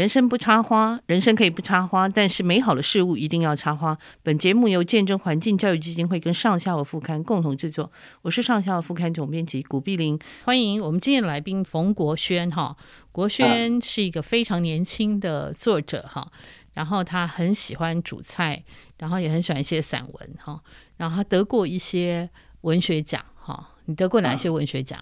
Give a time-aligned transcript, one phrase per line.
[0.00, 3.98] 人生不插花，人生可以不插花，但是美好的事物一定要插花。
[4.22, 12.74] 本节目由见证环境教育基金会跟上下午副刊共同制作，我是上下午副刊总编辑古碧玲，欢迎我们今天的来宾冯国轩哈。
[13.12, 16.32] 国轩是一个非常年轻的作者哈，
[16.72, 18.64] 然后他很喜欢煮菜，
[18.96, 20.58] 然后也很喜欢写散文哈，
[20.96, 22.30] 然后他得过一些
[22.62, 23.68] 文学奖哈。
[23.84, 24.98] 你得过哪些文学奖？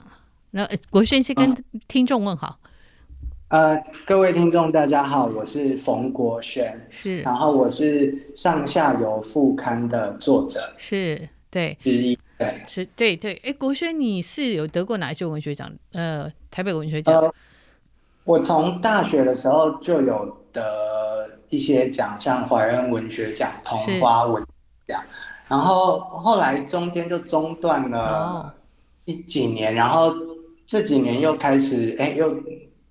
[0.51, 2.59] 那国轩先跟听众问好。
[3.49, 13.41] 呃，各位听众，大家好，我是冯国轩，是，然后我是上下游副刊的作者，是对，之一，对，是，对对。
[13.43, 15.73] 哎，国轩，你是有得过哪一些文学奖？
[15.93, 17.19] 呃，台北文学奖。
[17.19, 17.33] 呃，
[18.25, 24.45] 我从大学的时候就有得一些奖，项怀恩文学奖、桐花文
[24.87, 25.03] 奖，
[25.49, 28.55] 然后后来中间就中断了
[29.07, 30.15] 一几年，哦，然后
[30.67, 32.37] 这几年又开始，哎，又。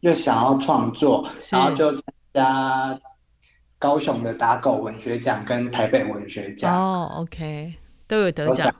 [0.08, 3.00] 又想要创作，然后就参加
[3.77, 6.73] 高雄的打狗文学奖跟台北文学奖。
[6.73, 7.73] 哦，OK，
[8.08, 8.73] 都有得奖。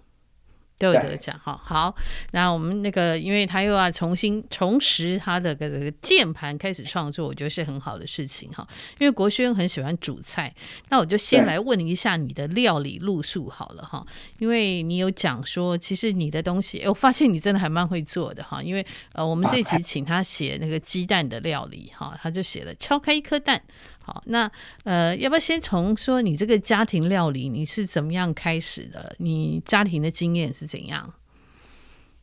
[0.78, 1.96] 都有得奖哈，好，
[2.32, 8.68] 那我们那个，因为他又要重新重拾他的这个键盘开始创作，我觉得是很好的事情哈。
[9.00, 10.54] 因为国轩很喜欢煮菜，
[10.90, 14.06] 那我就先来问一下你的料理路数好了哈。
[14.38, 18.62] 因为你有讲说，其实你的东西，我发现你真的还蛮会做的哈。
[18.62, 23.62] 因为呃，我们这集请他写那个鸡蛋的料理哈，他就写了敲开一颗蛋。
[24.08, 24.50] 好，那
[24.86, 29.14] 呃，要不要先从说你这个家庭料理你是怎么样开始的？
[29.18, 31.14] 你家庭的经验是怎样？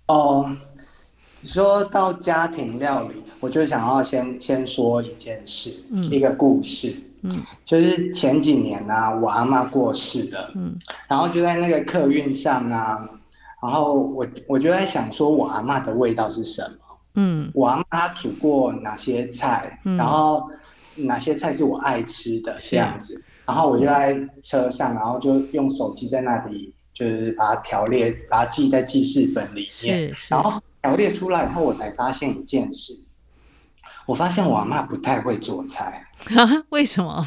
[0.07, 0.51] 哦，
[1.43, 10.75] 说到家庭料理，我就想要先先说一件事，嗯，一个故事，嗯，就是前几年呢，啊，我阿妈过世了，嗯，
[11.07, 13.07] 然后就在那个客运上啊，
[13.63, 16.97] 然后我我就在想说，我阿妈的味道是什么？
[17.17, 19.79] 嗯，我阿妈她煮过哪些菜？
[19.85, 20.49] 嗯，然后。
[20.97, 30.15] 哪些菜是我爱吃的这样子，然后我就在车上，然后就用手机在那里，就是把它条列，把它记在记事本里面。
[30.29, 32.95] 然后条列出来以后，我才发现一件事。
[34.07, 36.05] 我发现我阿嬷不太会做菜，
[36.69, 37.27] 为什么？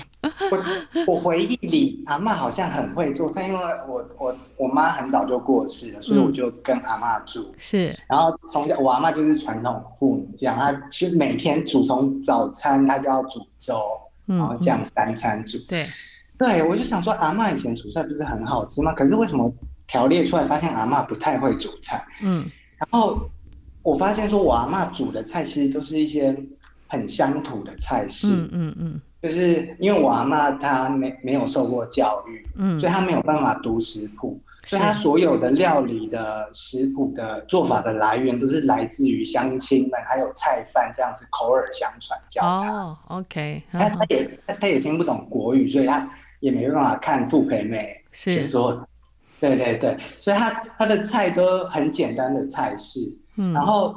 [0.51, 7.51] 我我回忆里阿嬷好像很会做菜，因为我我我妈很早就过世了，所以我就跟阿嬷住。
[7.57, 13.81] 是，然后从小我阿嬷就是传统妇女这样，她其实每天煮，从早餐她就要煮粥，
[14.25, 15.57] 然后这样三餐煮。
[15.67, 15.87] 对，
[16.37, 18.93] 对我就想说阿嬷以前煮菜不是很好吃吗？
[18.93, 19.51] 可是为什么
[19.87, 22.05] 条列出来发现阿嬷不太会煮菜？
[22.21, 22.45] 嗯，
[22.77, 23.19] 然后
[23.81, 26.37] 我发现说我阿嬷煮的菜其实都是一些。
[26.87, 42.71] 很乡土的菜式，嗯嗯嗯，就是因为我阿妈她没没有受过教育，嗯，所以她没有办法读食谱，所以她所有的料理的食谱的做法的来源都是来自于乡亲们，还有菜贩这样子口耳相传教她。
[42.71, 46.09] 哦，OK，他他也他他也听不懂国语，所以她
[46.39, 48.87] 也没办法看傅培美写作，
[49.39, 52.99] 对对对，所以他他的菜都很简单的菜式，
[53.35, 53.93] 嗯，然后。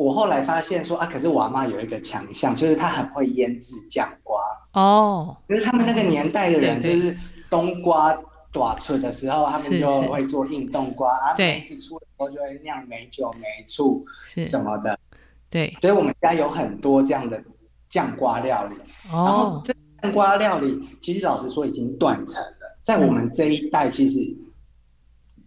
[0.00, 4.40] 我后来发现说啊，可是我阿妈有一个强项，就是她很会腌制酱瓜
[4.72, 5.36] 哦。
[5.46, 7.14] 就是他们那个年代的人，就是
[7.50, 8.18] 冬瓜
[8.50, 14.02] 短脆的时候，他们就会做硬冬瓜，然后梅子出的时候就会酿梅酒、梅醋
[14.46, 14.98] 什么的。
[15.50, 17.42] 对，所以我们家有很多这样的
[17.90, 18.76] 酱瓜料理。
[19.06, 24.18] 然后这酱瓜料理，其实老实说已经断层了，在我们这一代，其实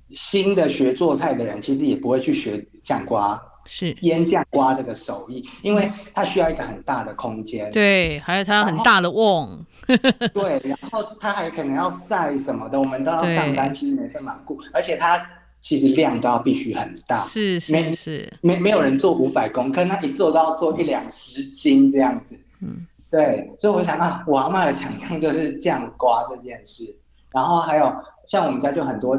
[0.10, 3.42] 新的学做菜的人，其实也不会去学酱瓜。
[3.66, 3.92] 是。
[4.02, 9.48] 腌酱瓜这个手艺，因为它需要一个很大的空间，对，还有它很大的瓮，
[10.34, 15.26] 对，然后它还可能要晒什么的，我们都要上班，其实没办法顾，而且它
[15.60, 26.84] 其实量都要必须很大，是是是，没没有人做五百公克，那一做都要做一两十斤这样子，嗯，对，所以我想啊，我阿嬷的强项就是酱瓜这件事，
[27.32, 27.94] 然后还有
[28.28, 29.18] 像我们家就很多。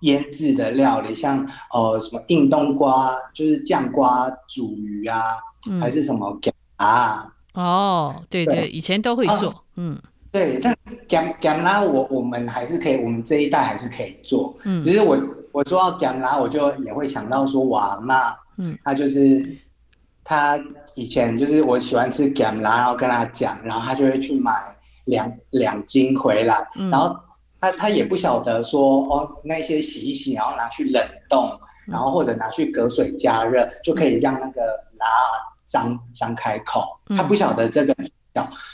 [0.00, 1.38] 腌制的料理，像
[1.72, 5.22] 呃什么硬冬瓜，就是酱瓜煮鱼啊，
[5.70, 7.32] 嗯、还是什么咸啊？
[7.54, 9.98] 哦，对对，对，以前都会做，哦、嗯，
[10.30, 10.60] 对。
[10.62, 10.76] 但
[11.08, 14.54] 咸咸辣我我们还是可以，我们这一代还是可以做。
[14.64, 15.18] 嗯，只是我
[15.52, 19.56] 我说到咸辣，我就也会想到说我阿嬷，嗯，他就是
[20.22, 20.60] 他
[20.94, 24.52] 以前就是我喜欢吃咸辣，然后跟他讲，然后他就会去买
[25.06, 27.16] 两两斤回来，嗯、然后。
[27.70, 31.50] 他他也不晓得说哦，那些洗一洗，然后拿去冷冻，
[31.86, 34.62] 然后或者拿去隔水加热，就可以让那个
[34.98, 35.06] 拉
[35.64, 36.98] 张张开口。
[37.08, 37.94] 他不晓得这个，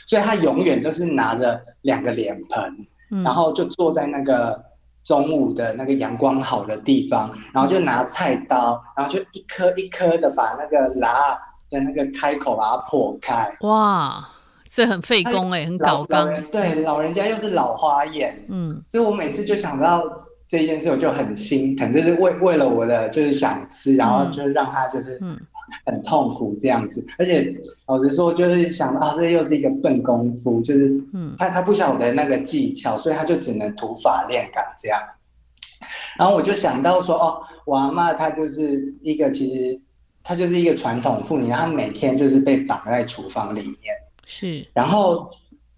[0.07, 2.87] 所以他永远都是拿着两个脸盆，
[3.23, 4.63] 然后就坐在那个
[5.05, 11.39] 中午的那个阳光好的地方，然后就拿菜刀，然后就一颗一颗的把那个拉
[11.71, 13.57] 的那个开口把它破开。
[13.61, 14.29] 哇！
[14.75, 16.43] 这很费工哎，很搞刚。
[16.45, 20.03] 对，老人家又是老花眼，嗯，所以我每次就想到
[20.49, 25.21] 这件事，我就很心疼，就是为为了我的就是想吃，然后就让他就是
[25.85, 27.05] 很痛苦这样子。
[27.07, 27.55] 嗯、而且
[27.87, 34.99] 老实说，就是想到、啊、这又是一个笨功夫，就是嗯，他他不晓得那个技巧，所以他就只能土法炼钢这样。
[36.17, 39.79] 然后我就想到说，哦，我阿嬷她就是一个其实。
[40.25, 43.93] 她就是一个传统妇女，她每天就是被绑在厨房里面。
[44.33, 44.67] 是。
[44.73, 45.31] 然后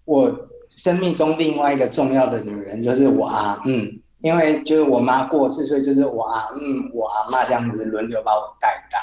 [0.05, 0.33] 我
[0.69, 3.91] 生命中另外一个重要的女人就是我阿嗯，
[4.21, 8.97] 因为就是我妈过世，所以就是我阿嗯，我阿妈这样子轮流把我带大。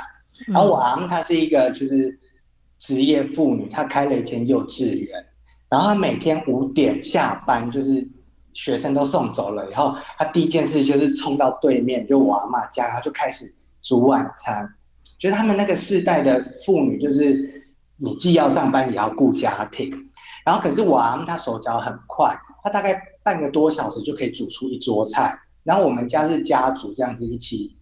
[0.46, 2.18] 然后我阿嗯，她是一个就是
[2.78, 5.22] 职业妇女，她开了一间幼稚园。
[5.68, 8.08] 然后她每天五点下班，就是
[8.54, 13.52] 学生都送走了以后，她第一件事就是冲到对面就我阿妈家，然后就开始
[13.82, 14.66] 煮晚餐。
[15.18, 17.61] 就是他们那个世代的妇女，就是
[18.02, 19.94] 你既要上班也要顾家庭，
[20.44, 25.38] 然后可是我阿嬷她手脚很快，他大概半个多小时就可以煮出一桌菜。
[25.62, 27.76] 然后我们家是家族这样子一起，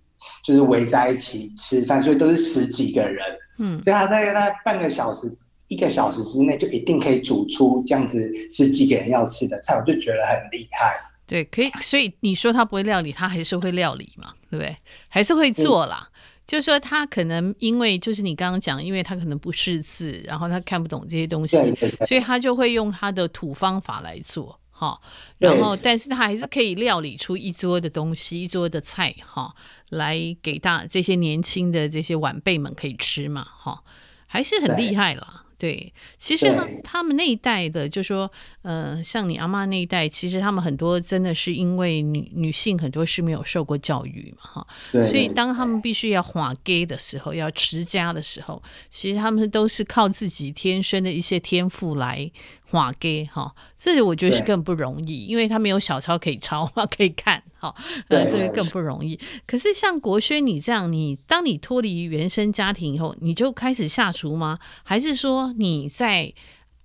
[0.45, 3.25] 就是围在一起吃饭，所以都是十几个人，
[3.59, 5.35] 嗯，所以他大概大概半个小时、
[5.69, 11.01] 一个小时之内就一定可以煮出这样子十几个人要吃的菜，我就觉得很厉害。
[11.27, 14.77] 对，可以，所以你说他不会料理，他还是会料理嘛，对不对？
[15.09, 16.10] 还是会做啦。
[16.51, 25.01] 嗯就是说他可能因为就是你刚刚讲，因为他可能不识字，然后他看不懂这些东西，对对对，所以他就会用他的土方法来做哈。
[25.39, 29.55] 然后，但是他还是可以料理出一桌的东西，一桌的菜哈，
[29.91, 33.85] 来给大这些年轻的这些晚辈们可以吃嘛哈，
[34.27, 35.45] 还是很厉害了。
[35.61, 44.67] 对，其实呢，他们那一代的，就说，呃，像你阿妈那一代，其实他们很多真的是因为女女性很多是没有受过教育嘛，哈，
[45.05, 52.31] 所以当他们必须要化 gay 的时候，要持家的时候，其实他们都是靠自己天生的一些天赋来。
[52.73, 56.65] 画给哈，这个我觉得是更不容易，因为他没有小抄可以抄，
[56.97, 57.75] 可以看哈，
[58.09, 59.19] 呃，这个更不容易。
[59.47, 64.59] 可是像国轩你这样，你当你脱离原生家庭以后，你就开始下厨吗？
[64.83, 66.33] 还是说你在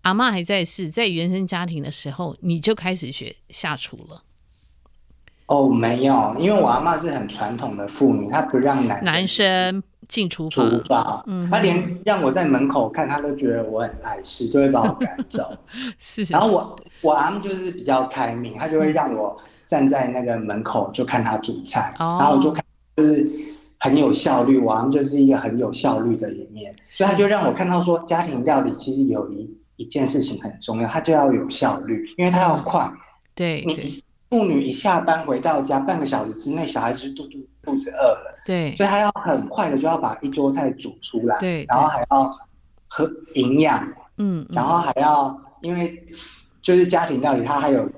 [0.02, 4.22] 阿妈还在世，在原生家庭的时候，你就开始学下厨了？
[5.48, 9.82] 哦，没有，因为我阿妈是很传统的妇女，她不让男男生。
[10.08, 15.52] 进厨房，厨房，嗯，她连让我在门口看，她都觉得我很碍事，就会把我赶走。
[15.98, 19.36] 是，然后我我阿妈就是比较开明，她就会让我
[19.68, 22.64] 站在那个门口就看他煮菜，哦、然后我就看
[22.96, 23.30] 就是
[23.80, 24.58] 很有效率。
[24.58, 32.82] 我阿姆就是一个很有效率的一面，所以他就让我看到说，家庭料理其实有一一件事情很重要，他就要有效率，因为他要快。
[32.86, 32.98] 嗯、
[33.34, 38.40] 对，你妇女一下班回到家，半个小时之内，小孩子就肚肚肚子饿了。
[38.46, 42.38] 对，所以他要很快的就要把一桌菜煮出来，对，然后还要
[42.88, 43.88] 喝营养，
[44.18, 46.02] 嗯，然后还要因为
[46.62, 47.90] 就是家庭料理，它还有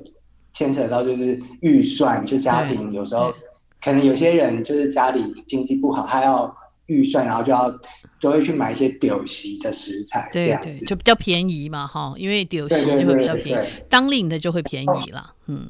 [0.58, 3.32] 牵扯到就是预算，就家庭有时候
[3.80, 6.52] 可能有些人就是家里经济不好，他要
[6.88, 7.72] 预算，然后就要
[8.20, 15.70] 都会去买一些丢席的食材，这样子就比较便宜嘛，哈，因为丢席就会比较便宜，当令的就会便宜了，嗯。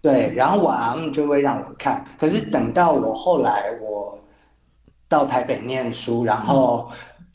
[0.00, 4.16] 对，然后我阿姆就会让我看，可是等到我后来我
[5.08, 6.88] 到台北念书，然后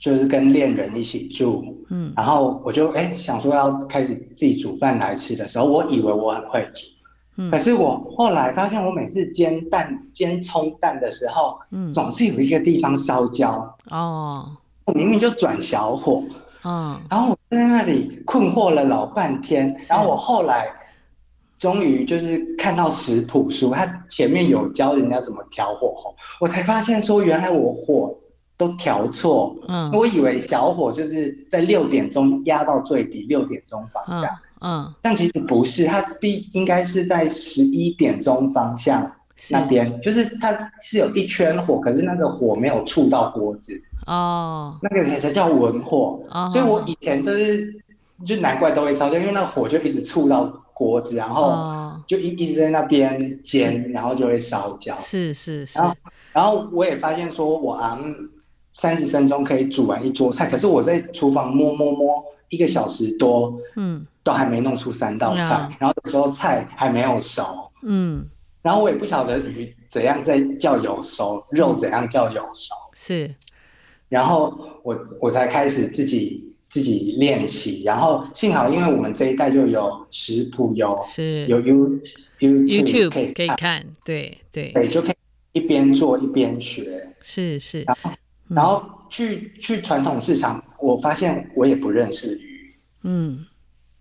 [0.04, 6.82] 就是跟恋人一起住，嗯，然后我就哎想说要开始自己煮饭来吃的时候，我以为我很会煮，
[7.38, 14.46] 嗯，可是我后来发现我每次煎蛋、煎葱蛋的时候，嗯，总是有一个地方烧焦，哦，
[14.84, 16.22] 我明明就转小火，
[16.66, 20.68] 嗯，然后我在那里困惑了老半天，然后我后来。
[21.60, 28.14] 终于就是看到食谱书，它前面有教人家怎么调火候，我才发现说原来我火
[28.66, 29.56] 都调错。
[29.68, 34.26] 嗯，我以为小火就是在六点钟压到最低，六点钟方向。
[34.62, 39.12] 嗯，嗯，但其实不是，它必应该是在十一点钟方向
[39.50, 43.82] 那边，就是它是有一圈火，可是那个火没有触到锅子。
[44.06, 46.20] 哦，那个才才叫文火。
[46.30, 47.76] 哦，所以我以前就是
[48.26, 50.52] 就难怪都会烧，焦因为那个火就一直触到。
[50.76, 54.98] 锅子，然后就一一直在那边煎，然后就会烧焦。
[54.98, 55.78] 是是是。
[55.78, 55.96] 然后，
[56.34, 58.04] 然后我也发现说，我阿姆
[58.74, 65.70] 三十分钟可以煮完一桌菜，可是我在厨房摸摸摸一个小时多，嗯，都还没弄出三道菜。
[65.80, 68.28] 然后有时候菜还没有熟，嗯。
[68.62, 72.74] 然后我也不晓得鱼怎样在叫有熟，肉怎样叫有熟。
[72.94, 73.34] 是。
[74.10, 74.54] 然后
[74.84, 76.50] 我我才开始自己。
[76.74, 81.96] 自己练习，然后幸好，因为我们这一代就有食谱，有是有 You
[82.40, 85.16] YouTube 可以可以看，对对对，就可以
[85.52, 87.84] 一边做一边学，是是。
[87.84, 88.10] 然后
[88.56, 93.46] 然后去去传统市场，我发现我也不认识鱼，嗯，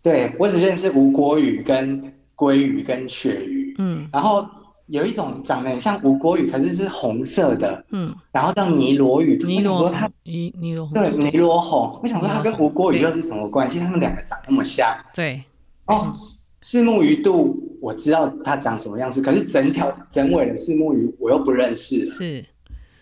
[0.03, 2.03] 对，我只认识吴国鱼、跟
[2.37, 3.75] 鲑鱼、跟鳕鱼。
[3.79, 4.47] 嗯，然后
[4.87, 7.85] 有一种长得很像吴国鱼，可是是红色的。
[7.91, 9.37] 嗯，然后叫尼罗鱼。
[9.45, 11.99] 尼罗，它尼尼罗对尼罗红。
[12.03, 13.79] 我想说它跟吴国鱼又是什么关系？
[13.79, 14.87] 它们两个长那么像。
[15.15, 15.43] 对，
[15.87, 16.13] 哦，
[16.61, 22.09] 四目鱼肚我知道它长什么样子，可是整条整尾的四目鱼我又不认识。
[22.11, 22.45] 是。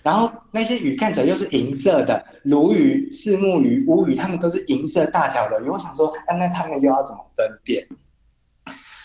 [0.02, 5.68] 然后那些鱼看起来又是银色的，鲈鱼、四目鱼、乌鱼，它们都是银色大条的鱼。
[5.68, 7.86] 我想说，啊，那他们又要怎么分辨？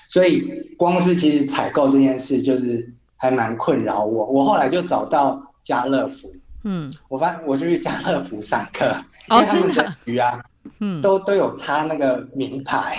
[0.08, 4.25] 所以光是其实采购这件事，就是还蛮困扰我。
[4.28, 6.34] 我后来就找到家乐福，
[6.64, 8.96] 嗯，我发现我就去家乐福上课，
[9.30, 10.42] 因为他们的鱼啊，
[10.80, 12.98] 嗯，都都有插那个名牌。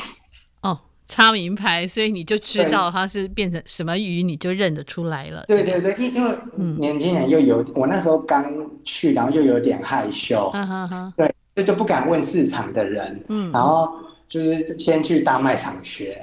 [1.08, 5.44] 插名牌，所以你就知道它是变成什么鱼，你就认得出来了。
[5.46, 6.36] 对对对，因因为
[6.78, 8.44] 年轻人又有，嗯、我那时候刚
[8.84, 11.12] 去，然后又有点害羞，啊、哈哈。
[11.16, 13.88] 对，就就不敢问市场的人，嗯，然后
[14.26, 16.20] 就是先去大卖场学，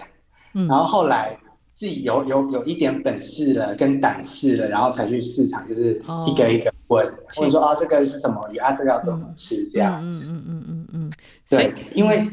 [0.53, 1.37] 嗯，然后后来
[1.75, 7.05] 自己有有有一点本事了，跟胆识了，然后才去市场，就是一个一个问，
[7.37, 11.11] 问、哦、说啊，这个是什么鱼啊，这个要怎么吃这样子，嗯嗯嗯嗯嗯，
[11.49, 12.27] 对，因为。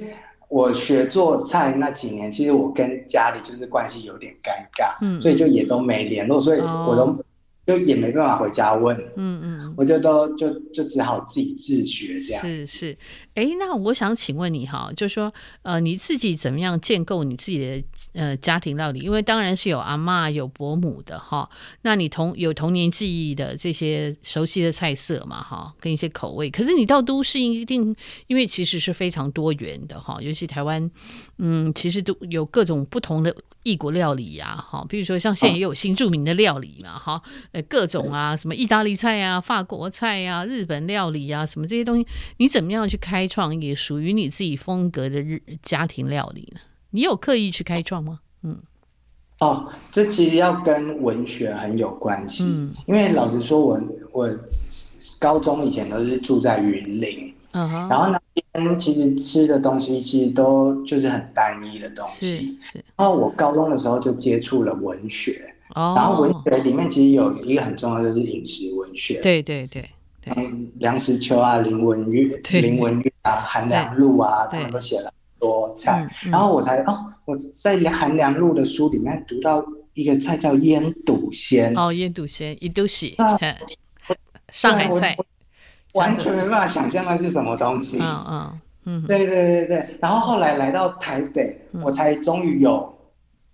[0.50, 7.04] 我学做菜那几年，其实我跟家里就是关系有点尴尬，嗯，所以就也都没联络，所以我都。
[7.04, 7.24] 哦
[7.66, 12.42] 就也没办法回家问，嗯嗯，我就都就就只好自己自学这样。
[12.42, 12.96] 是是，
[13.34, 15.32] 哎，那我想请问你哈，就是说
[15.62, 17.84] 呃，你自己怎么样建构你自己的
[18.14, 19.00] 呃家庭料理？
[19.00, 21.48] 因为当然是有阿妈有伯母的哈，
[21.82, 26.50] 那你童有童年记忆的这些熟悉的菜色嘛哈，跟一些口味。
[26.50, 27.94] 可是你到都市一定，
[28.26, 30.90] 因为其实是非常多元的哈，尤其台湾，
[31.38, 33.34] 嗯，其实都有各种不同的。
[33.62, 37.22] 异国料理呀，哈，比如说像现在也有新著名的料理嘛，哈，
[37.52, 42.06] 呃，各种啊，什么意大利菜啊、法国菜啊、日本料理啊，什么这些东西，
[42.38, 46.60] 你怎么样去开创也属于你自己风格的日家庭料理呢？
[46.90, 48.20] 你有刻意去开创吗？
[48.42, 48.58] 嗯，
[49.38, 53.80] 哦，这其实要跟文学很有关系，嗯，因为老实说我，
[54.12, 54.38] 我我
[55.18, 57.32] 高中以前都是住在云林。
[57.52, 58.20] 嗯哼，然后那
[58.52, 62.56] 边其实吃的东西其实都就是很单一的东西。
[62.62, 62.84] 是，是。
[62.96, 69.20] 然后我高中的时候就接触了文学，哦，然后文学里面其实有一个很重要的就是饮食文学。
[69.20, 69.84] 对对对。
[70.36, 76.08] 嗯，梁实秋啊，林文月、林文月啊，韩良露啊，他们都写了很多菜。
[76.22, 81.72] 然后我才哦，我在韩良露的书里面读到一个菜叫腌笃鲜。
[81.76, 83.06] 哦，腌笃鲜，一都是
[84.50, 85.16] 上海菜。
[85.94, 87.98] 完全没办法想象那是什么东西。
[88.00, 89.98] 嗯嗯嗯，对对对对。
[90.00, 92.96] 然后后来来到台北，嗯、我才终于有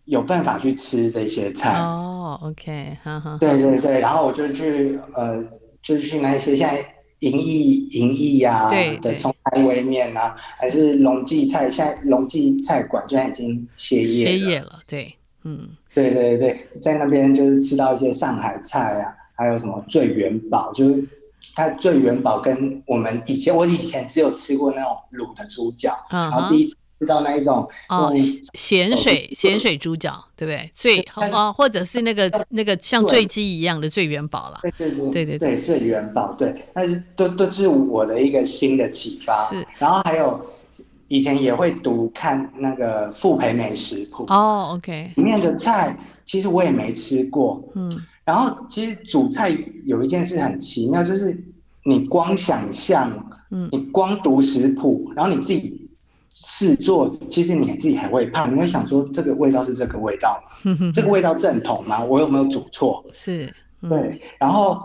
[0.04, 1.78] 有办法去吃这些菜。
[1.78, 3.38] 哦，OK，哈哈。
[3.40, 5.42] 对对对，然后我就去呃，
[5.87, 6.85] 就去那些现在
[7.21, 8.69] 银翼银翼呀
[9.00, 14.81] 的葱排微面啊，还是龙记菜，现在龙记菜馆居然已经歇业歇业了。
[14.88, 15.14] 对，
[15.45, 21.07] 嗯，对对对，在那边就是吃到一些上海菜啊，还有什么醉元宝，就是。
[21.55, 28.12] 它醉元宝跟我们以前，我以前只有吃过那种卤的猪脚，嗯、然后第一次吃到那一种哦
[28.55, 30.71] 咸水咸水猪脚，对不对？
[30.75, 31.00] 最
[31.33, 34.61] 哦，或者是那个那个像醉鸡一样的醉元宝了。
[34.62, 34.71] 对
[35.11, 39.33] 对对对醉元宝对，但是都都是我的一个新的启发。
[39.49, 40.41] 是，然后还有
[41.09, 47.91] 以前也会读看那个傅培美食谱哦，OK，里面的菜其实我也没吃过，嗯。
[48.25, 51.41] 然后其实煮菜有一件事很奇妙，就是
[51.85, 53.12] 你光想象，
[53.53, 55.86] 嗯，你光读食谱，然后你自己
[56.38, 60.76] 试做，其实你自己还会怕，你会想说这个味道是这个味道吗？
[60.93, 62.05] 这个味道正统吗？
[62.05, 63.02] 我有没有煮错？
[63.12, 63.50] 是，
[63.88, 64.21] 对。
[64.38, 64.83] 然后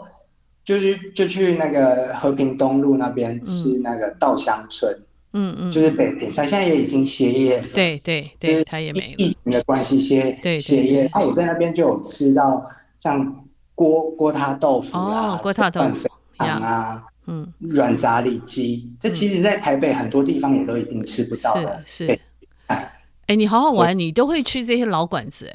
[0.64, 4.98] 就是就去那个和平东路那边吃那个稻香村，
[5.34, 7.68] 嗯嗯，就是北平菜，现在也已经歇业了。
[7.74, 9.16] 对对对，它也没了。
[9.18, 11.02] 疫情的关系歇歇业。
[11.04, 12.66] 然后我在那边就有吃到。
[13.02, 13.44] 像
[13.74, 21.82] 锅锅塌豆腐啊，锅塌豆腐啊，嗯，软炸里脊，这其实在台北很多地方也都已经吃不到了。
[21.86, 22.20] 是是，
[22.68, 22.92] 哎，
[23.28, 25.50] 哎，你好好玩，你都会去这些老馆子。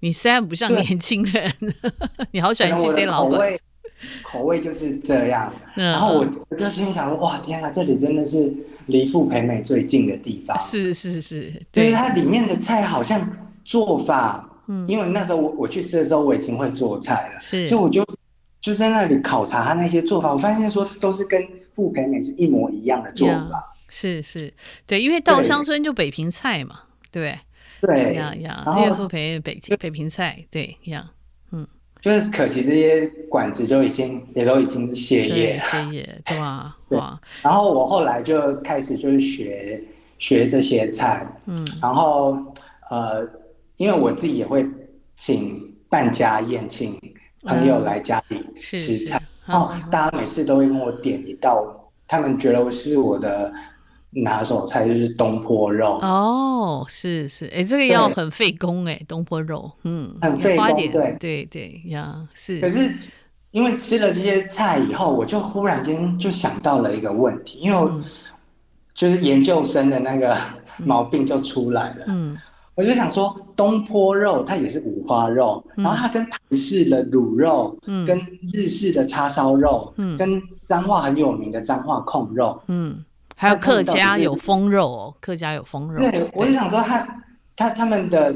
[0.00, 1.52] 你虽然不像年轻人，
[2.32, 3.62] 你好喜欢去这些老馆子。
[4.22, 5.52] 口味就是这样。
[5.74, 8.52] 然后我我就心想说，哇，天哪，这里真的是
[8.86, 10.58] 离富培美最近的地方。
[10.58, 13.28] 是是是，对，它里面的菜好像
[13.64, 14.44] 做法。
[14.66, 18.04] 嗯，因为那时候我我去吃的时候，我已经会做菜了，是，所以我就
[18.68, 21.42] 就在那里考察他那些做法，我发现说都是跟
[21.74, 24.52] 傅培美是一模一样的做法，是是，
[24.86, 27.38] 对，因为稻香村就北平菜嘛，对不对？
[27.80, 31.08] 对，一样一样，因为傅培美北北平菜，对，一样，
[31.50, 31.66] 嗯，
[32.02, 36.76] 就是可惜这些馆子就已经也都已经歇业，歇业，对 吧？
[36.90, 36.98] 对，
[37.42, 39.82] 然后我后来就开始就是学
[40.18, 42.36] 学这些菜，嗯，然后
[42.90, 43.26] 呃，
[43.78, 44.66] 因为我自己也会
[45.16, 47.00] 请办家宴，请
[47.48, 51.74] 朋友来家里吃菜，嗯、然后大家每次都会跟我点一道，嗯、
[52.06, 53.52] 他们觉得我是我的
[54.10, 55.98] 拿手菜，就是东坡肉。
[56.02, 61.16] 哦，是是，哎，这个要很费工哎，东坡肉，嗯，很费工，对。
[61.18, 62.60] 对对呀，是。
[62.60, 62.92] 可是
[63.50, 67.90] 因为吃了这些菜以后，我就忽然间就想到了一个问题，因为
[68.94, 70.36] 就是研究生的那个
[70.78, 72.04] 毛病就出来了。
[72.08, 72.36] 嗯，
[72.78, 78.16] 我就想说，东坡肉它也是五花肉，嗯、然后它跟台式的卤肉，嗯，跟
[78.54, 83.04] 日式的叉烧肉，嗯，跟彰化很有名的彰化控肉，嗯，
[83.34, 85.98] 还有客家有风肉哦，客家有风肉。
[85.98, 87.00] 对，我就想说它，
[87.56, 88.32] 它它他们的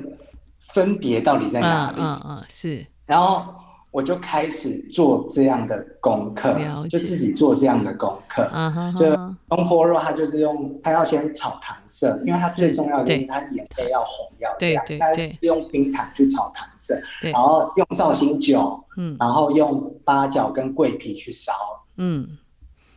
[0.72, 1.98] 分别到底在哪里？
[2.00, 3.61] 嗯嗯，嗯，是，然后。
[3.92, 6.58] 我就开始做这样的功课，
[6.90, 8.42] 就自己做这样的功课。
[8.52, 8.98] Uh -huh.
[8.98, 9.14] 就
[9.54, 21.52] 东坡肉，它就是用它要先炒糖色，因为它最重要的就是它颜色要红要亮，它是用冰糖去炒糖色，然后用绍兴酒，嗯然后用八角跟桂皮去烧，
[21.98, 22.38] 嗯。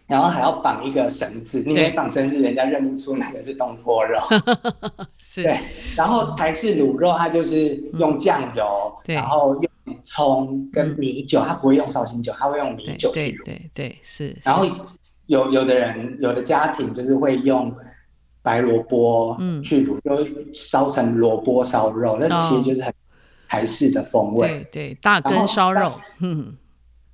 [0.07, 4.19] 然后还要绑一个绳子，你没绑绳子，人家认不出哪个是东坡肉。
[5.17, 5.59] 是，对。
[5.97, 9.71] 然后台式卤肉，它就是用酱油，嗯、然后用
[10.03, 13.43] 葱跟米酒，它、嗯、不会用绍兴酒，他会用米酒去卤。
[13.43, 14.35] 对对，对，是。
[14.43, 14.65] 然后
[15.27, 17.73] 有有的人，有的家庭就是会用
[18.41, 22.93] 白萝卜去卤，就、嗯、烧成萝卜烧肉，那其实就是很
[23.47, 24.47] 台式的风味。
[24.71, 25.91] 对对，大根烧肉。
[26.19, 26.55] 嗯。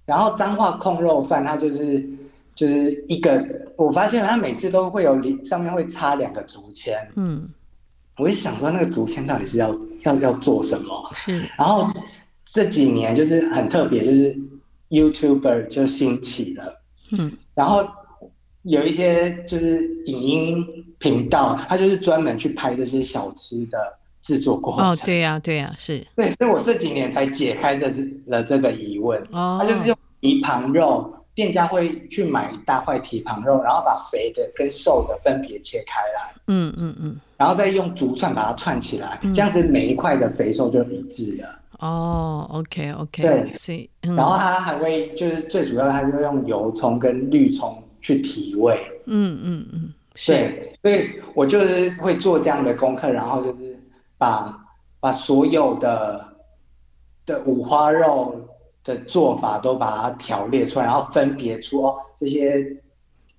[0.05, 2.07] 然后彰化控肉饭，它就是。
[2.53, 3.43] 就是一个，
[3.77, 7.49] 我发现它每次都会有上面会插两个竹签，嗯，
[8.17, 9.73] 我一想说那个竹签到底是要
[10.03, 11.11] 要要做什么？
[11.15, 11.89] 是，然后
[12.53, 14.37] 这几年就是很特别，就是
[14.89, 16.81] YouTuber 就兴起了，
[17.17, 17.87] 嗯，然后
[18.63, 20.65] 有一些就是影音
[20.97, 23.77] 频道，它就是专门去拍这些小吃的
[24.21, 24.89] 制作过程。
[24.89, 27.89] 哦，对呀，对呀，是对，所以我这几年才解开这
[28.25, 29.17] 了这个疑问。
[29.31, 31.17] 哦，他就是用蹄膀肉。
[31.33, 41.47] 店家会去买一大块蹄膀肉，然后把肥的跟瘦的分别切开来，嗯嗯嗯，然后再用竹串把它串起来，嗯、这样子每一块的肥瘦就一致了。
[41.81, 48.79] 哦，OK OK，对，所以、嗯，然后它还会就是最主要，它就用油葱跟绿葱去提味。
[49.05, 49.93] 嗯嗯嗯，
[50.25, 53.77] 对，所以我就是会做这样的功课，然后就是
[54.17, 54.57] 把
[54.99, 56.25] 把所有的
[57.25, 58.47] 的五花肉。
[58.83, 62.65] 的做法都把它条列出来，然后分别出哦，这些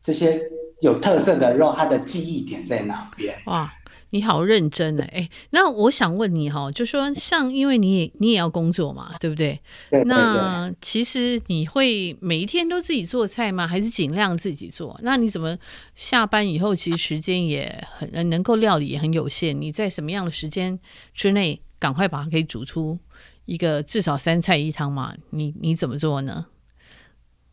[0.01, 0.41] 这些
[0.83, 3.37] 有特色的肉，它的记忆点在哪边？
[3.47, 3.69] 哇，
[4.15, 5.09] 你好认真哎！
[5.15, 9.59] 哎，那我想问你哈，就说像因为你也你也要工作嘛，对不对？
[10.05, 13.67] 那其实你会每一天都自己做菜吗？
[13.67, 15.01] 还是尽量自己做？
[15.03, 15.57] 那你怎么
[15.95, 19.59] 下班以后其实时间也很能够料理也很有限？
[19.59, 20.79] 你在什么样的时间
[21.15, 22.99] 之内赶快把它可以煮出？
[23.47, 26.47] 一个至少三菜一汤嘛，你你怎么做呢？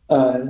[0.08, 0.46] 呃，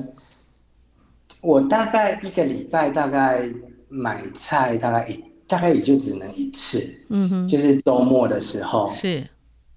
[1.40, 3.49] 我大概一个礼拜大概
[3.88, 8.88] 买菜大概一大概也就只能一次，嗯哼，就是周末的时候。
[8.88, 9.22] 是，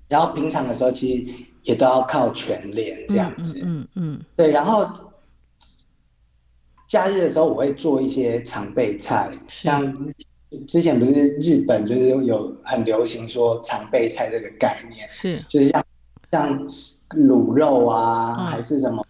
[0.07, 1.33] 然后平常的时候其实
[1.63, 4.87] 也都要靠全脸这样子，嗯嗯，嗯，对，然后
[6.87, 10.13] 假日的时候我会做一些常备菜，像。
[10.67, 15.43] 之前不是日本就是有很流行说常备菜这个概念，是。
[15.49, 15.83] 就是像
[16.31, 16.69] 像
[17.09, 19.03] 卤肉啊、嗯，还是什么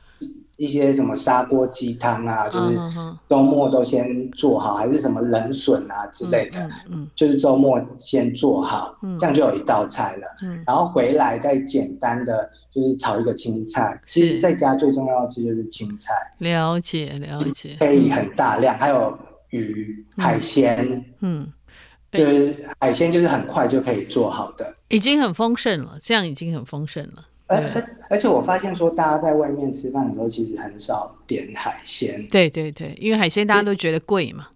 [0.58, 6.70] 一些什么砂锅鸡汤啊、嗯，就是周末都先做好，嗯、还是什么冷笋啊之类的，
[7.16, 19.18] 就是周末先做好，嗯，这样就有一道菜了，嗯，然后回来再简单的就是炒一个青菜，其实在家最重要的是就是青菜，了解了解，可以很大量，还有。
[19.56, 21.48] 鱼海鲜，嗯，
[22.12, 26.00] 就是海鲜，就是很快就可以做好的，已经很丰盛了。
[26.02, 27.24] 这样已经很丰盛了。
[27.48, 27.62] 而
[28.10, 32.26] 而且我发现说，大家在外面吃饭的时候，其实很少点海鲜。
[32.30, 34.48] 对对对，因为海鲜大家都觉得贵嘛。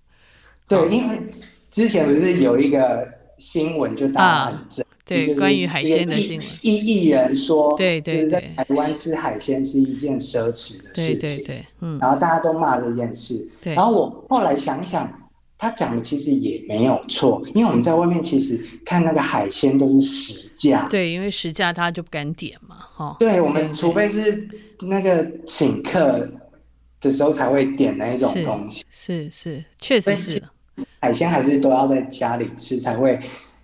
[0.67, 1.21] 对，因为
[1.69, 4.84] 之前不是有一个新闻，就大家很正。
[4.84, 15.10] 啊对，关于海鲜的新闻，一艺人说，对对对，台湾吃海鲜是一件奢侈的事情，对对对，嗯，然后大家都骂这件事，对，然后我后来想想，
[15.58, 24.48] 他讲的其实也没有错，因为我们在外面其实看那个海鲜都是实价，对，因为实价他就不敢点嘛，哈，对，我们除非是
[24.82, 26.30] 那个请客
[27.02, 30.43] 的时候才会点那一种东西，是是，是，确实是，
[31.02, 33.20] 海鲜还是都要在家里吃才会。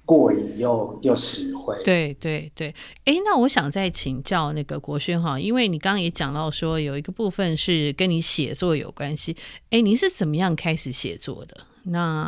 [0.06, 2.67] 过瘾又又实惠，对对对，
[3.06, 9.34] 哎，那我想再请教那个国轩哈，因为你刚刚也讲到说有一个部分是跟你写作有关系，
[9.69, 11.56] 哎，你是怎么样开始写作的？
[11.84, 12.26] 那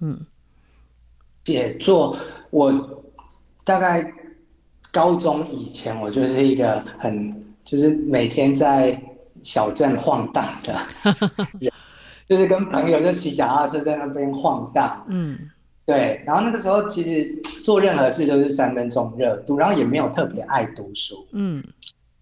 [0.00, 0.18] 嗯，
[1.44, 2.16] 写作
[2.50, 2.72] 我
[3.64, 4.12] 大概
[4.90, 9.00] 高中以前，我就是一个很就是每天在
[9.42, 10.74] 小镇晃荡的
[11.60, 11.72] 人，
[12.28, 15.04] 就是跟朋友就骑脚踏车在那边晃荡。
[15.08, 15.38] 嗯，
[15.84, 16.22] 对。
[16.26, 21.26] 然后那个时候其实做任何事都是三分钟热度，然后也没有特别爱读书。
[21.32, 21.62] 嗯。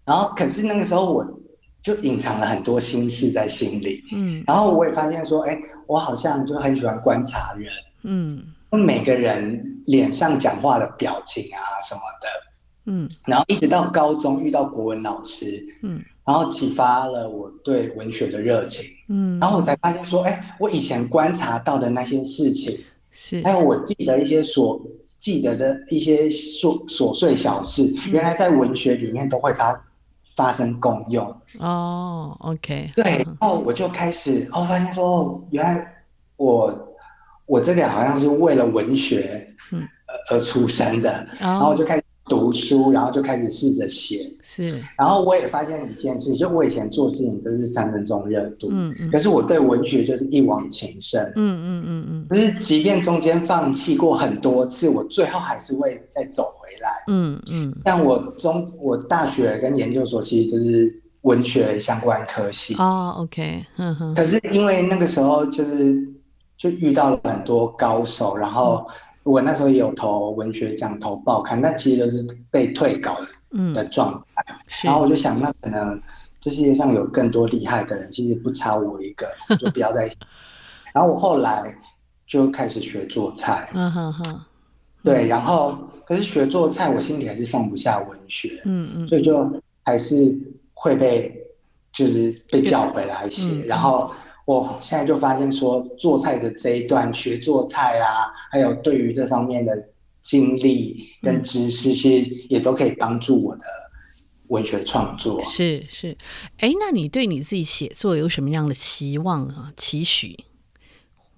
[0.03, 1.39] 然后可是那个时候我
[1.87, 4.03] 就隐藏了很多心事在心里。
[4.13, 4.43] 嗯。
[4.45, 7.71] 然后我也发现说，哎，我好像就很喜欢观察人。
[8.03, 8.43] 嗯。
[8.71, 12.91] 每个人脸上讲话的表情啊什么的。
[12.91, 13.09] 嗯。
[13.25, 15.65] 然后一直到高中遇到国文老师。
[15.81, 16.03] 嗯。
[16.25, 22.77] 然后启发了我对文学的热情，嗯，然后我才发现说，哎，我以前观察到的那些事情，
[23.11, 24.85] 是，还有我记得一些所
[25.19, 29.71] 记得的一些琐琐碎小事，嗯，原来在文学里面都会发
[30.37, 31.25] 发生共用。
[31.59, 35.85] 哦，OK，对，然后我就开始，哦，发现说，哦，原来
[36.37, 36.95] 我
[37.45, 39.85] 我这个好像是为了文学，嗯，
[40.31, 42.03] 而出生的，嗯，然后我就开始。
[42.29, 44.83] 读书，然后就开始试着写，是。
[44.97, 49.09] 然后我也发现一件事，就我以前做事情都是三分钟热度，嗯嗯。
[49.09, 52.27] 可是我对文学就是一往情深，嗯嗯嗯嗯。
[52.29, 57.73] 可是即便中间放弃过很多次，我最后还是会再走回来，嗯嗯。
[57.83, 64.15] 但我中我大学跟研究所其实就是文学相关科系哦，OK，嗯哼。
[64.15, 65.97] 可是因为那个时候就是
[66.57, 68.87] 就遇到了很多高手，然后。
[69.23, 73.19] 我那时候也有投文学奖、投报刊，但其实都是被退稿
[73.73, 74.45] 的状态。
[74.47, 76.01] 嗯、然后我就想，那可能
[76.39, 79.27] 这世界上有更多厉害的人，其实不差我一个，
[79.59, 80.09] 就不要再。
[80.93, 81.75] 然后我后来
[82.25, 83.69] 就开始学做菜。
[83.73, 84.41] 嗯哼哼。
[85.03, 88.61] 对，然后可是学做菜，我心里还是放不下文学。
[88.65, 89.07] 嗯嗯。
[89.07, 90.33] 所以就还是
[90.73, 91.35] 会被，
[91.91, 94.09] 就是被叫回来写，嗯、然后。
[94.47, 99.77] 我现在就发现说，做菜的这一段学做菜啊，还有对于这方面的
[100.21, 103.65] 经历跟知识，其实也都可以帮助我的
[104.47, 105.41] 文学创作。
[105.41, 106.15] 是是，
[106.59, 109.73] 哎，那你对你自己写作有什么样的期望啊？
[109.75, 110.45] 期许，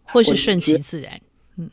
[0.03, 1.19] 或是顺其自然？
[1.58, 1.71] 嗯，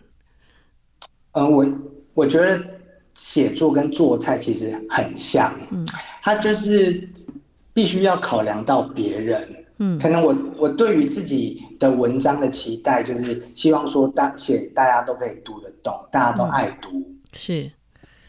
[1.32, 1.66] 呃，我
[2.14, 2.75] 我觉得
[3.16, 5.86] 写作跟做菜其实很像，嗯，
[6.22, 7.08] 它就是
[7.72, 9.64] 必须要考量到别人。
[9.78, 17.70] 嗯，可能我我对于自己的文章的期待，就是希望说大写大家都可以读得懂，大家都爱读，嗯、是。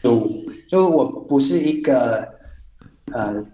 [0.00, 2.28] 读，就我不是一个
[3.12, 3.44] 呃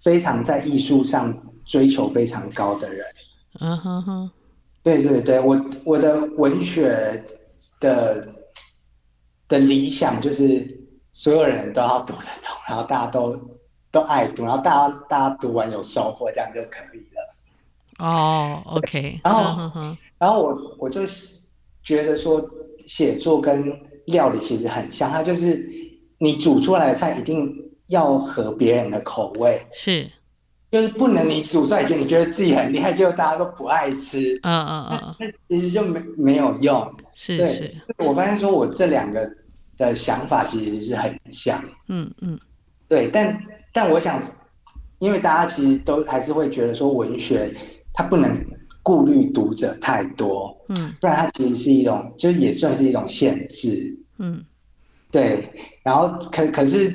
[0.00, 3.04] 非常在艺术上追求非常高的人，
[3.58, 4.30] 嗯哼哼，
[4.84, 7.24] 对对对，我我的文学
[7.80, 8.28] 的
[9.48, 10.77] 的理想就是
[11.18, 13.36] 所有人都要读得懂， 然后大家都
[13.90, 17.34] 都爱读，然后大家大家读完有收获，这样就可以了。
[17.98, 19.96] 哦、oh，OK，然后，uh huh.
[20.16, 21.00] 然后我我就
[21.82, 22.40] 觉得说，
[22.86, 23.68] 写作跟
[24.06, 25.68] 料理其实很像，它就是
[26.18, 27.52] 你煮出来的菜一定
[27.88, 30.08] 要合别人的口味，是，
[30.70, 37.74] 就是不能你煮出来就你觉得自己很厉害，结果大家都不爱吃，嗯嗯嗯，那其实就没没有用，是，对，是。
[38.06, 39.28] 我发现说我这两个
[39.78, 42.38] 的想法其实是很像，嗯嗯，
[42.88, 44.20] 对，但但我想，
[44.98, 47.54] 因为大家其实都还是会觉得说文学。
[47.94, 48.32] 它不能
[48.80, 54.40] 顾虑读者太多，嗯，不然它其实是一种，就是也算是一种限制，嗯，
[55.10, 55.52] 对。
[55.82, 56.94] 然后可可是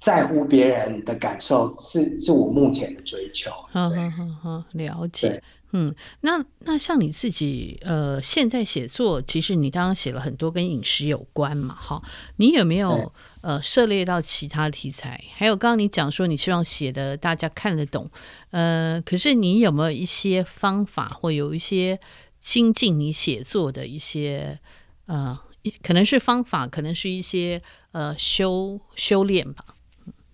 [0.00, 5.40] 在乎别人的感受是是我目前的追求，好好好好，了解。
[5.74, 12.02] 嗯，那那像你自己，呃，现在写作，其实你刚刚写了很多跟饮食有关嘛，哈，
[12.36, 15.24] 你有没有呃涉猎到其他题材？
[15.34, 18.10] 还有刚刚你讲说你希望写的大家看得懂，
[18.50, 21.98] 呃，可是你有没有一些方法或有一些
[22.38, 24.58] 精进你写作的一些
[25.06, 25.40] 呃，
[25.82, 29.64] 可能是方法，可能是一些呃修修炼吧？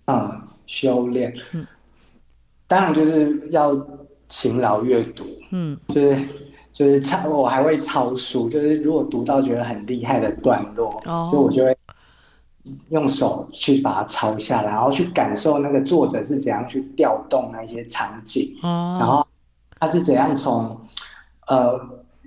[0.03, 1.65] 啊，修炼，嗯，
[2.67, 3.73] 当然就是要。
[4.29, 6.29] 勤劳阅读，嗯，就是
[6.71, 11.75] 就是抄，我还会抄书，就是如果读到觉得很厉害的段落，哦，就我就会
[12.89, 19.25] 用手去把它抄下来，然后去感受那个作者是怎样去调动那些场景，哦，然后
[19.79, 20.79] 他是怎样从，
[21.47, 21.79] 呃，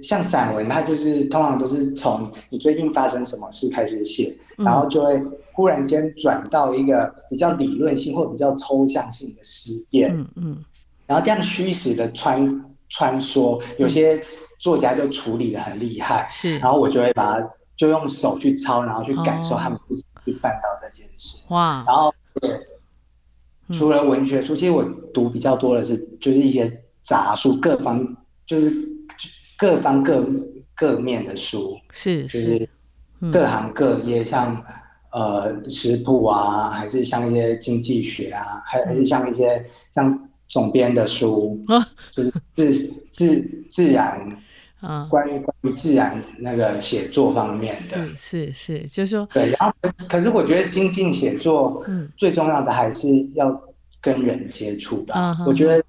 [0.03, 10.65] 像散文，他就是通常都是从你最近发生什么事开始写，嗯，然后就会忽然间转到一个比较理论性或比较抽象性的思辨，嗯嗯。
[11.13, 14.19] 然后这样虚实的穿穿梭，有些
[14.59, 16.59] 作家就处理的很厉害，是。
[16.59, 21.45] 然后我就会把它就用手去抄，然后去感受他们自己去办到这件事。
[21.51, 21.85] 哇！
[21.87, 22.59] 然后对，
[23.77, 28.03] 除了文学书，其实我读比较多的是就是一些杂书，各方
[28.47, 28.73] 就是
[29.59, 30.25] 各方各
[30.75, 32.67] 各面的书，是就是
[33.31, 34.65] 各行各业，像
[35.13, 39.63] 呃食谱啊，还是像一些经济学啊，还还是像一些
[39.95, 41.59] 像总编的书，
[42.11, 44.21] 就是自 自自然。
[44.81, 49.73] 啊，关于关于自然那个写作方面的，是是是，就是说对，然后
[50.09, 53.63] 可是我觉得精进写作，嗯，最重要的还是要
[54.01, 55.37] 跟人接触吧。
[55.39, 55.81] 嗯，我觉得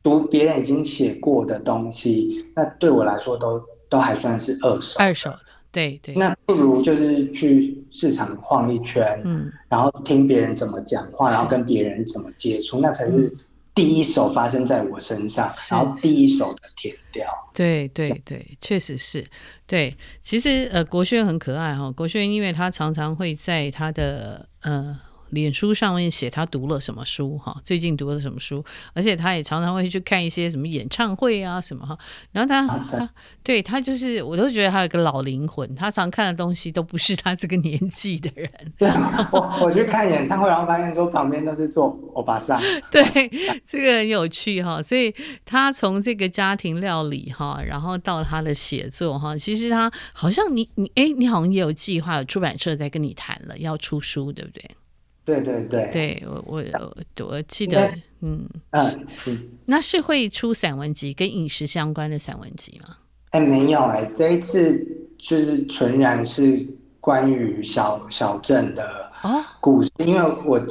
[0.00, 5.40] 读别人已经写过的东西，那对我来说都都还算是二手，二手的，
[5.72, 6.14] 对对。
[6.14, 13.36] 那不如就是去市场晃一圈，嗯，然后听别人怎么讲话，然后跟别人怎么接触，那才是。
[13.76, 17.28] 第一手发生在我身上，然后第一手的填掉。
[17.54, 19.24] 对对对，确实是。
[19.66, 21.92] 对，其实呃，国轩很可爱哈、哦。
[21.92, 24.98] 国轩因为他常常会在他的呃。
[25.30, 31.98] 脸书上面写他读了什么书哈，最近读了什么书，而且他也常常会去看一些什么演唱会啊什么哈。
[32.32, 33.10] 然后他他
[33.42, 38.50] 对他就是，我都觉得他有一个老灵魂，他常看的东西都不是他这个年纪的人。
[38.78, 38.88] 对，
[39.30, 42.60] 我我去看演唱会，然后发现说旁边都是做欧巴桑。
[42.90, 43.02] 对，
[43.66, 44.82] 这个很有趣哈。
[44.82, 54.62] 所以他从这个家庭料理哈，然后到他的写作哈，其实他好像你你哎，你好像也有计划，有出版社在跟你谈了要出书，对不对？
[55.26, 56.62] 对对对，对我我
[57.18, 59.08] 我我记得，嗯嗯，
[59.64, 62.96] 那是会出散文集跟饮食相关的散文集吗？
[63.30, 64.78] 哎，没有哎，这一次
[65.18, 66.64] 就是纯然是
[67.00, 69.10] 关于小小镇的
[69.60, 70.64] 故事，哦、因为我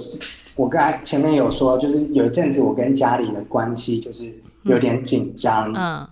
[0.56, 6.10] 我刚才前面有说，就是有一阵子我跟家里的关系就是有点紧张，嗯，嗯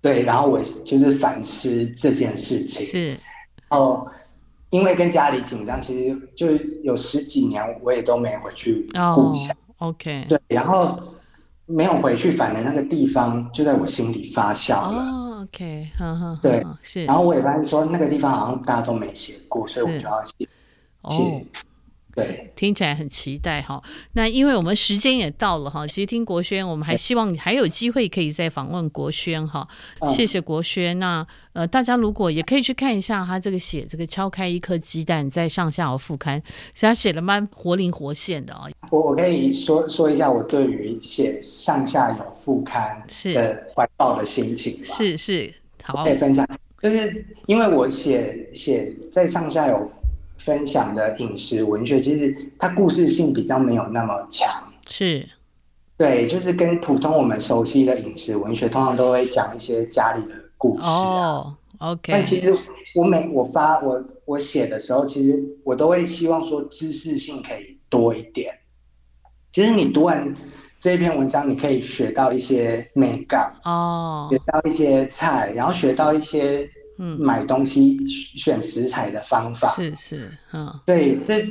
[0.00, 3.16] 对，然后我就是反思这件事情，是，
[3.70, 4.06] 哦。
[4.70, 6.48] 因为跟家里紧张，其实就
[6.82, 9.56] 有十几年，我也都没回去故乡。
[9.78, 10.98] Oh, OK，对，然后
[11.66, 15.10] 没有回去，反而那个地方就在我心里发酵了。
[15.10, 17.04] Oh, OK，呵呵对，是。
[17.04, 20.32] 然后我也发现说，那个地方好像大家都没写过，所以我就要写
[21.10, 21.46] 写。
[22.18, 22.26] Oh.
[22.26, 23.82] 对，听起来很期待哈。
[24.12, 29.66] 那因为我们时间也到了哈，其实听国轩，我们还希望你还有机会可以再访问国轩哈。
[30.06, 30.98] 谢谢国轩。
[30.98, 36.42] 那呃，大家如果也可以去看一下他这个写这个敲开一颗鸡蛋在上下有副刊，
[36.74, 38.68] 其实他写的蛮活灵活现的啊。
[38.90, 43.00] 我我可以说说一下我对于写上下有副刊
[43.34, 44.94] 的怀抱的心情吗？
[44.96, 46.44] 是是，好，可以分享。
[46.80, 49.92] 就是因为我写写在上下游。
[50.38, 54.48] 分享的饮食文学，其实它故事性比较没有那么强，
[54.88, 55.28] 是，
[55.96, 61.56] 对，就是跟普通我们熟悉的饮食文学，通常都会讲一些家里的故事啊。
[61.80, 62.12] Oh, OK。
[62.12, 62.56] 但其实
[62.94, 68.54] 我每我发我我写的时候，其实我都会希望说知识性可以多一点。
[69.52, 70.32] 其实你读完
[70.80, 76.68] 这一篇文章，你可以学到一些美感哦，学到一些菜，然后学到一些。
[77.00, 79.68] 嗯，买东西选食材的方法。
[79.68, 81.46] 是是，嗯，对，这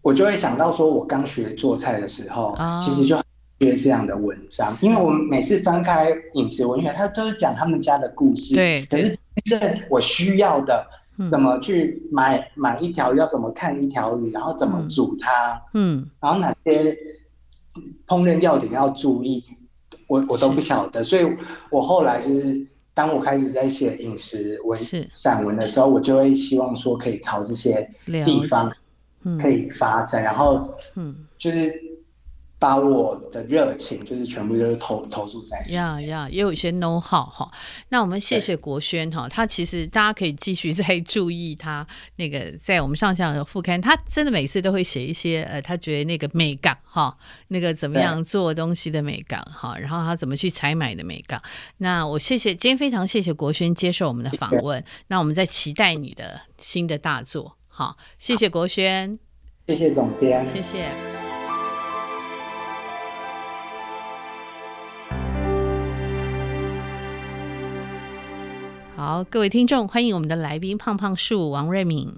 [0.00, 3.14] 我就会想到说，我刚学做菜的时候，哦、其实就
[3.60, 9.14] 学这样的文章，因为我们每次翻开饮食文学，它都是讲他们家的故事，对，可是
[9.44, 10.86] 这我需要的，
[11.28, 16.96] 怎么去买、嗯、买一条鱼，要怎么看一条鱼，然后怎么煮它，嗯，然后哪些
[18.06, 19.44] 烹饪要点要注意，
[20.06, 21.26] 我我都不晓得，所以
[21.70, 22.66] 我后来就是。
[23.00, 24.78] 当我开始在写饮食文
[25.10, 28.70] 散文的时候，我就会希望说可以朝这些地方
[29.40, 31.89] 可以发展，然后嗯，就是。
[32.60, 37.50] 把我的热情就是全部就是投投注在呀呀，也有一些 know how 哈。
[37.88, 47.16] 那我们谢谢国轩哈，他其实大家可以继续再注意他那个在我们上下的副刊，他真的每次都会写一些呃，他觉得那个美感哈，
[47.48, 51.40] 那个怎么样做东西的美感哈，然后他怎么去采买的美感。
[51.78, 57.56] 那我谢谢今天非常谢谢国轩接受我们的访问，那我们在期待你的新的大作。
[57.68, 59.18] 好，谢谢国轩，
[59.66, 61.29] 谢谢总编，谢谢。
[69.02, 72.14] 好，各位听众，欢迎我们的来宾胖胖树王瑞敏。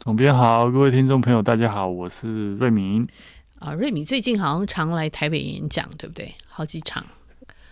[0.00, 3.08] 总编好，各位听众朋友，大家好，我是瑞敏。
[3.58, 6.34] 啊，瑞敏最近好像常来台北演讲，对不对？
[6.46, 7.02] 好几场。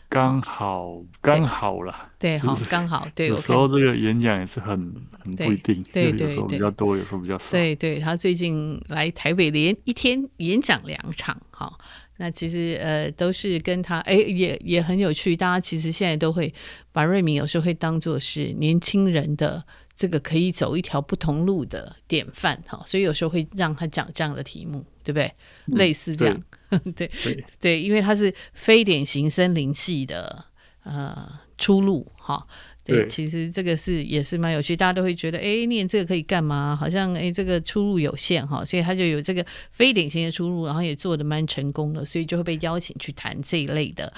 [0.09, 1.95] 刚好，刚好了。
[2.19, 3.07] 对，好，刚好。
[3.15, 7.51] 对，有时候这个演讲也是很很不一定，对对，有时候比较多，有时候比较少。
[7.51, 11.79] 对对，他最近来台北连一天演讲两场，好。
[12.19, 16.53] 那其实呃都是跟他哎也也很有趣，大家其实现在都会
[16.93, 19.65] 把瑞敏有时候会当做是年轻人的
[19.97, 25.25] 这个可以走一条不同路的典范哈，所以有时候会让他讲这样的题目，对不对？
[25.67, 30.45] 嗯、类似这样，对对， 对，对，因为他是非典型森林系的
[30.85, 32.47] 呃出路哈。
[32.85, 36.75] 对，对，其实这个是也是蛮有趣，大家都会觉得，哎，念这个可以干嘛？
[36.75, 44.13] 好像哎，这个出入有限哈，所以他就有这个非典型的出入，然后也做的蛮成功的，所以就会被邀请去谈这一类的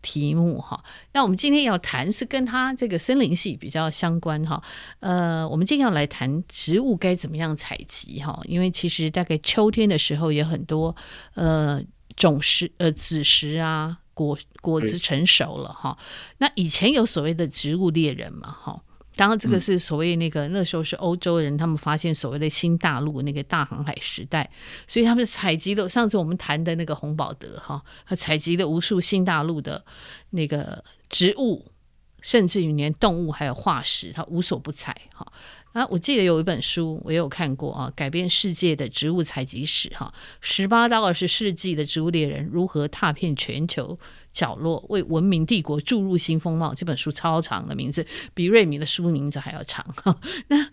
[0.00, 0.82] 题目哈。
[1.12, 4.62] 那我们今天要谈是跟他这个森林系比较相关哈。
[5.00, 10.96] 呃，我们今天要来谈植物该怎么样采集哈，因为其实大概秋天的时候也很多
[11.34, 11.82] 呃
[12.16, 13.98] 种石呃子石啊。
[14.16, 15.98] 果果子成熟了哈，
[16.38, 18.82] 那以前有所谓的植物猎人嘛哈，
[19.14, 24.50] 当然这个是所谓那个、嗯、那时候是欧洲人，他们发现所谓的新大陆那个大航海时代，
[24.86, 29.84] 所以他们采集了上次我们谈的那个洪宝德哈，他采集了无数新大陆的
[30.30, 31.70] 那个植物，
[32.22, 35.30] 甚至于连动物还有化石，他无所不采哈。
[35.76, 40.10] 啊，我记得有一本书，我也有看过啊，改变世界的植物采集史哈，
[40.40, 43.98] 十八到二十世纪的植物猎人如何踏遍全球
[44.32, 46.72] 角落，为文明帝国注入新风貌。
[46.72, 50.18] 这本书超长的名字，比瑞米的书名字还要长哈。
[50.48, 50.66] 那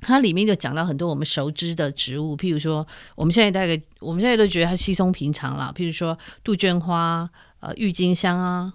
[0.00, 7.28] 它里面就讲到很多我们熟知的植物，譬如说，我们现在大概我们现在都觉得它稀松平常了，譬如说杜鹃花、
[7.60, 8.72] 呃郁金香啊。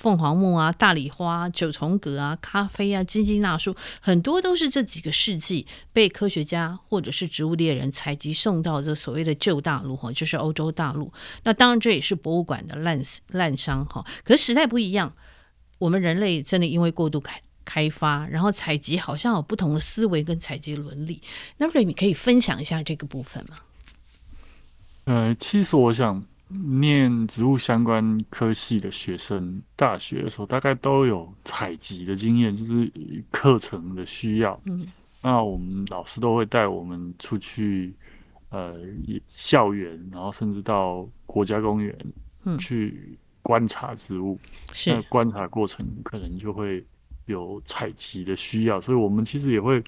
[0.00, 11.12] 凤凰木啊，大理花、九重葛啊，咖啡啊，金鸡纳树，很多都是这几个世纪被科学家或者是植物猎人采集送到这所谓的旧大陆哈，就是欧洲大陆。
[11.42, 14.02] 那当然这也是博物馆的滥滥觴哈。
[14.24, 15.12] 可是时代不一样，
[15.76, 21.20] 我们人类真的因为过度开开发，然后采集好像有不同的思维跟采集伦理。
[21.58, 23.58] 那瑞米可以分享一下这个部分吗？
[25.04, 26.24] 呃，其实我想。
[26.50, 32.90] 念植物相关科系的学生，大学的时候大概都有采集的经验，就是
[33.30, 34.60] 课程的需要。
[34.64, 34.86] 嗯，
[35.22, 37.94] 那我们老师都会带我们出去，
[38.48, 38.74] 呃，
[39.28, 41.96] 校园，然后甚至到国家公园，
[42.58, 44.38] 去观察植物。
[44.72, 46.84] 是，那观察过程可能就会
[47.26, 49.82] 有采集的需要，所以我们其实也会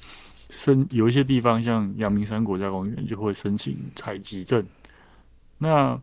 [0.50, 4.64] 申有一些地方，像阳明山国家公园就会申请采集证。
[5.58, 6.00] 那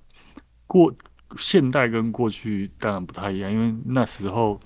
[0.70, 0.94] 过
[1.36, 4.60] 现代跟过去当然不太一样，因为那时候，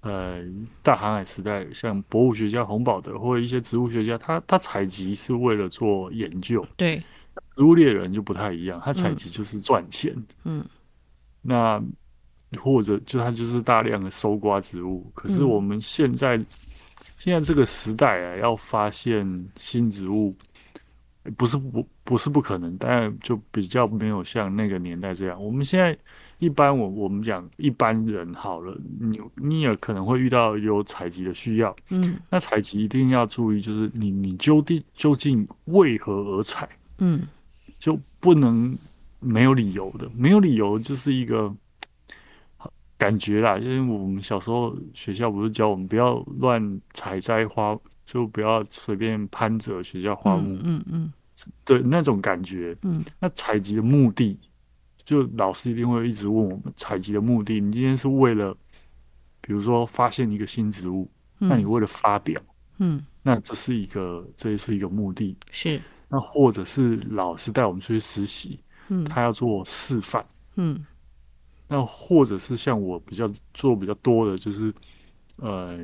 [0.00, 0.40] 呃，
[0.80, 6.64] 大航海时代，像博物学家洪宝德或者一些植物学家，他他采集是为了做研究。
[6.76, 7.02] 对，
[7.56, 10.14] 植物猎人就不太一样，他采集就是赚钱。
[10.44, 10.64] 嗯，
[11.42, 11.82] 那
[12.62, 15.10] 或者就他就是大量的搜刮植物。
[15.14, 16.46] 可是我们现在、嗯、
[17.18, 20.32] 现在这个时代啊，要发现新植物。
[21.36, 25.42] 不是不不是不可能，但就比较没有像那个年代这样。
[25.42, 25.96] 我们现在
[26.38, 37.22] 一般我我们讲一般人好了，你你也可能会遇到有采集的需要，嗯，那采集一定要注意，就是你你究竟究竟为何而采，嗯，
[37.78, 38.76] 就不能
[39.18, 41.54] 没有理由的，没有理由就是一个
[42.96, 43.58] 感觉啦。
[43.58, 47.78] 因为我们小时候学校不是教我们不要乱采摘花。
[48.06, 51.12] 就不要随便攀折学校花木，嗯嗯，嗯
[51.68, 54.38] 嗯、那种感觉，嗯，那采集的目的，
[55.04, 57.60] 就老师一定会一直问我们采集的目的。
[57.60, 58.56] 你今天是为了，
[59.40, 62.40] 比如说发现一个新植物，嗯、那你为了发表，
[62.78, 65.80] 嗯，那这是一个，这是一个目的，是。
[66.08, 70.24] 那或者是老师带我们出去实习，嗯，他要做示范，
[70.56, 70.84] 嗯，
[71.68, 74.74] 那或者是像我比较做比较多的，就是，
[75.36, 75.78] 呃。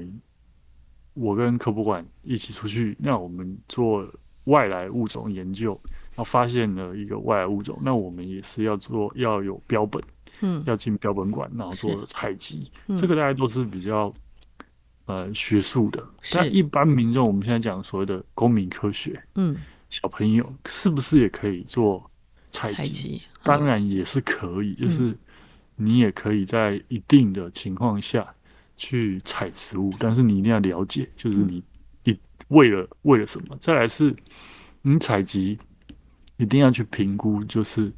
[1.18, 4.06] 我跟科博馆一起出去，那我们做
[4.46, 10.02] 外来物种研究，然后发现了一个外来物种，那我们也是要做要有标本，
[10.40, 14.12] 嗯，要进标本馆，然后做采集，嗯，这个大家都是比较
[15.04, 16.02] 呃学术的。
[16.32, 19.56] 但一般民众，我们现在讲所谓的公民科学，嗯，
[19.90, 22.10] 小朋友是不是也可以做
[22.50, 23.22] 采集？
[23.44, 25.16] 当然也是可以，就是
[25.76, 28.26] 你也可以在一定的情况下。
[28.78, 31.62] 去采植物，但是你一定要了解，就是你你
[32.48, 33.56] 为了为了什么？
[33.60, 34.14] 再来是，
[34.82, 35.58] 你采集
[36.36, 37.92] 一定要去评估，就是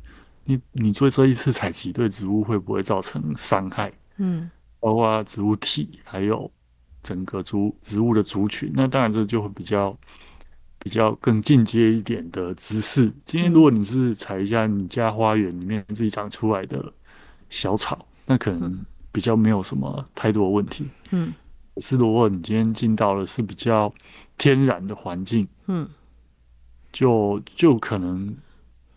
[0.44, 3.92] 你你做这一次采集对植物会不会造成伤害？
[4.16, 6.50] 嗯，包括植物体，还有
[7.02, 8.72] 整个族植物的族群。
[8.74, 9.96] 那当然这就会比较
[10.78, 13.12] 比较更进阶一点的知识。
[13.24, 16.92] 今天如果你是采一下你家花园里面自己长出来的
[17.50, 18.84] 小草，那可能。
[19.10, 21.32] 比较没有什么太多的问题，嗯，可
[21.80, 23.92] 是如果你今天进到了是比较
[24.36, 25.88] 天然的环境，嗯，
[26.92, 28.34] 就就可能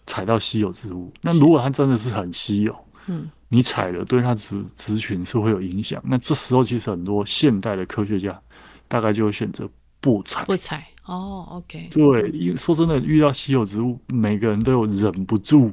[0.05, 1.11] 采到稀有植物。
[1.21, 6.01] 那如果它真的是很稀有，嗯，你采了对它植植群是会有影响。
[6.05, 8.39] 那这时候其实很多现代的科学家
[8.87, 9.69] 大概就会选择
[9.99, 10.87] 不采，不采。
[11.05, 15.71] 哦，OK，对，因为说真的，遇到稀有植物，每个人都有忍不住，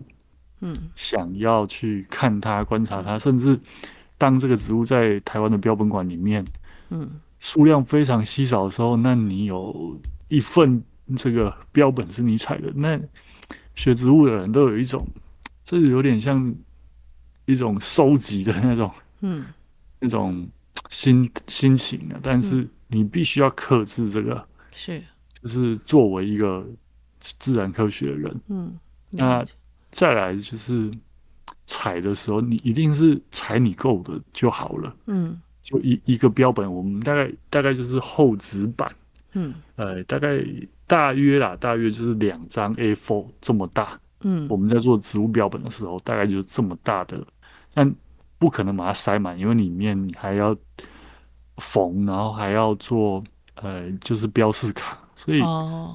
[0.61, 3.59] 嗯，想要去看它、观察它，甚至。
[4.21, 6.45] 当这个植物在台湾的标本馆里面，
[6.91, 10.83] 嗯，数量非常稀少的时候，那你有一份
[11.17, 12.99] 这个标本是你采的，那
[13.75, 15.07] 学植物的人都有一种，
[15.65, 16.55] 这有点像
[17.47, 19.45] 一种收集的那种，嗯，
[20.01, 20.47] 那种
[20.91, 22.19] 心心情啊。
[22.23, 25.03] 但是你必须要克制这个，是，
[25.43, 26.67] 就是作为一个
[27.21, 28.79] 自然科学的人，嗯，
[29.11, 29.45] 那
[29.91, 30.91] 再来就是
[31.67, 35.41] 采的时候，你一定是采你够的就好了，嗯。
[35.69, 38.91] 就一一个标本，我们大概大概就是厚纸板，
[39.35, 40.43] 嗯，呃，大概
[40.87, 47.23] 大约啦，大约就是两张 A4 这么大，嗯，我们在做植物标本的时候，大概就是这么大的，
[47.75, 47.95] 但
[48.39, 50.57] 不可能把它塞满，因为里面你还要
[51.59, 53.23] 缝，然后还要做，
[53.57, 55.95] 呃，就是标示卡，所以，哦，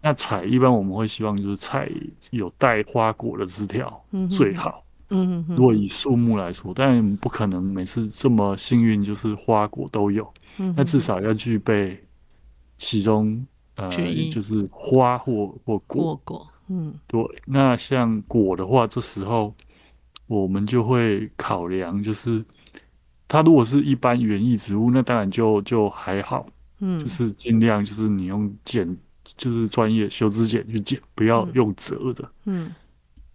[0.00, 1.88] 那采一般我们会希望就是采
[2.30, 4.82] 有带花果的枝条，嗯，最好。
[5.12, 10.32] 嗯，如果以树木来说，但不可能每次这么幸运，就是花果都有。
[10.58, 12.02] 嗯，那至少要具备
[12.78, 13.46] 其中
[13.76, 13.90] 呃，
[14.32, 16.46] 就是花或或果果。
[16.68, 17.22] 嗯，对。
[17.44, 19.54] 那像果的话，这时候
[20.26, 22.44] 我们就会考量，就是
[23.28, 26.46] 它如果是一般园艺植物，那当然就就还好。
[26.80, 28.96] 嗯，就是尽量就是你用剪，
[29.36, 32.30] 就是专业修枝剪去剪，不要用折的。
[32.46, 32.74] 嗯，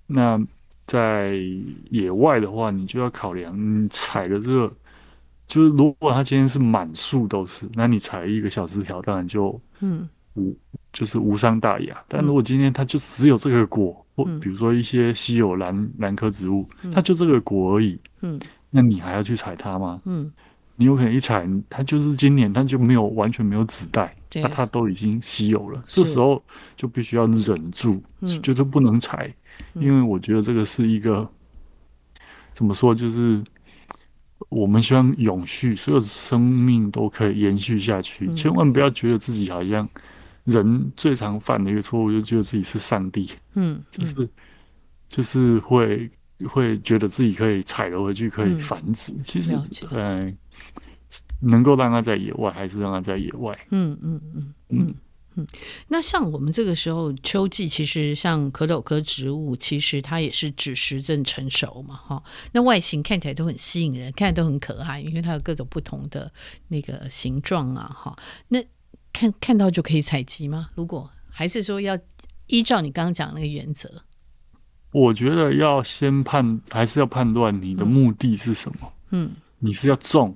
[0.08, 0.44] 那。
[0.88, 1.38] 在
[1.90, 4.74] 野外的话，你就要考量你采的这个，
[5.46, 10.56] 就是如果它今天是满树都是，那你采一个小枝条，当然就嗯无
[10.94, 12.02] 就是无伤大雅。
[12.08, 20.02] 但如果今天它就只有这个果，或比如说一些稀有兰兰科植物，它就这个果而已，嗯，那你还要去采它吗？
[20.06, 20.32] 嗯，
[20.78, 26.42] 你有可能一采它就是今年它就没有完全没有子代，那它都已经稀有了，这时候
[26.78, 28.02] 就必须要忍住，
[28.42, 29.34] 就是不能采。
[29.74, 31.30] 因为我觉得这个是一个
[32.54, 33.44] 怎么说，就是
[34.50, 38.34] 我们希望永续，所有生命都可以延续下去。
[38.34, 39.88] 千万不要觉得自己好像
[40.46, 43.30] 人最常犯的一个错误，就觉得自己是上帝。
[43.54, 44.30] 嗯，就是
[45.08, 46.10] 就是会
[46.48, 49.14] 会觉得自己可以踩了回去可以繁殖。
[49.20, 49.56] 其实，
[49.92, 50.36] 嗯，
[51.40, 53.58] 能够让它在野外，还是让它在野外。
[53.72, 54.96] 嗯嗯嗯嗯。
[55.40, 55.46] 嗯，
[55.88, 62.24] 那像我们这个时候秋季，其实像壳斗科植物，其实它也是指时正成熟嘛，哈。
[62.52, 66.32] 那外形看起来都很吸引人，看起来都很可爱，因为它有各种不同的
[66.68, 68.18] 那个形状啊，哈。
[68.48, 68.60] 那
[69.14, 70.72] 看看到就可以采集吗？
[70.74, 71.98] 如果还是说要
[72.48, 73.90] 依照你刚刚讲那个原则，
[74.92, 78.92] 我觉得要先判，还是要判断你的目的是什么？
[79.12, 80.36] 嗯，你是要种。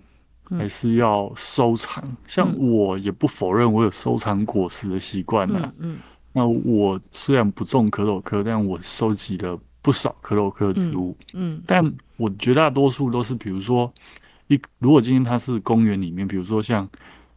[0.57, 5.71] 还是要收藏，像我也不否认我有收藏果实的习惯呐。
[5.77, 5.97] 嗯，
[6.33, 11.15] 那我虽然不种可斗科，但我收集了不少可斗科植物。
[11.33, 13.91] 嗯，但我绝大多数都是，比如说
[14.47, 16.87] 一，如果今天它是公园里面，比如说像，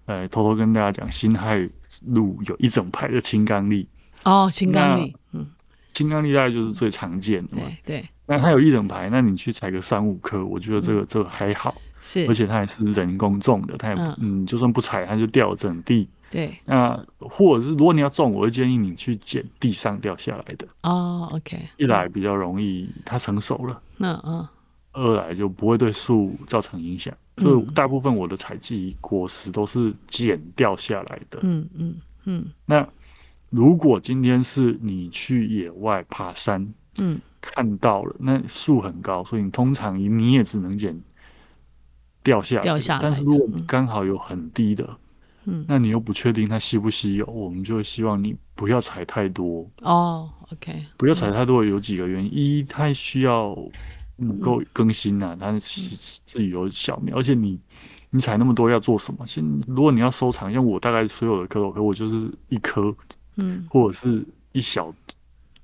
[0.07, 1.69] 呃，偷偷跟大家讲，辛亥
[2.07, 3.87] 路有一整排的青冈栎。
[4.25, 5.47] 哦，青冈栎，嗯，
[5.93, 7.63] 青冈栎大概就是最常见的嘛。
[7.85, 11.75] 对，对，那它有一整排，那你去采个三五颗，我觉得这个这个还好。
[12.07, 16.07] 是，而且它也是人工种的，它也嗯，嗯，就算不采，它就掉整地。
[16.31, 20.67] 对，那或者是如果你要种，我会建议你去捡地上掉下来的。
[20.83, 23.81] 哦，OK，一来比较容易，它成熟了。
[23.99, 24.47] 嗯嗯。
[24.93, 27.13] 二来就不会对树造成影响。
[27.39, 31.39] 所以大部分我的采集果实都是捡掉下来的。
[31.43, 32.45] 嗯嗯嗯。
[32.67, 32.87] 那
[33.49, 36.69] 如果今天是你去野外爬山，
[37.01, 41.01] 嗯，看到了那树很高，所以你通常你也只能捡。
[42.25, 43.01] 掉下来，掉下来。
[43.03, 44.89] 但是如果你刚好有很低的，
[45.45, 49.65] 嗯，那你又不确定它稀不稀有，我们就希望你不要采太多。
[49.83, 53.57] 哦，OK，不要采太多，有几个原因：一，它需要
[54.17, 57.61] 能够更新啊，它自己有小苗，而且你
[58.09, 59.27] 你采那么多要做什么？
[59.27, 62.95] 先如果你要收藏，像我大概所有的壳斗科，我就是一颗，
[63.37, 64.91] 嗯，或者是一小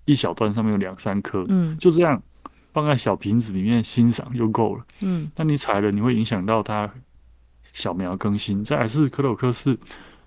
[0.04, 2.22] 一小段上面有两三颗，嗯，就这样。
[2.72, 4.84] 放在小瓶子里面欣赏就够了。
[5.00, 6.90] 嗯，但你采了，你会影响到它
[7.64, 8.64] 小苗更新。
[8.64, 9.78] 再来是壳斗科是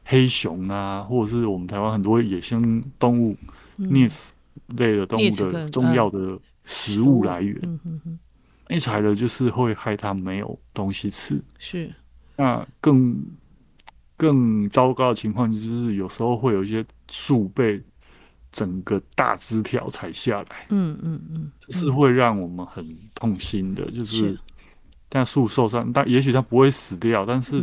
[0.04, 3.38] 黑熊啊，或者是我们台湾很多野生动物
[3.78, 4.34] 啮齿
[4.76, 7.58] 类的动物的重要的食物来源。
[7.64, 8.20] 嗯嗯嗯，
[8.70, 11.42] 一采了就是会害它没有东西吃。
[11.58, 11.94] 是，
[12.36, 13.24] 那更
[14.18, 17.82] 更糟糕的情况就是有时候会有一些树被。
[18.54, 23.84] 整个大枝条采下来，嗯嗯嗯，这是会让我们很痛心的。
[23.90, 24.40] 就是，
[25.10, 27.62] 但树受伤，但也许它不会死掉，但是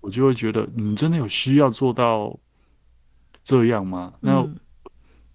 [0.00, 2.36] 我就会觉得，你真的有需要做到
[3.44, 4.14] 这样吗？
[4.20, 4.42] 那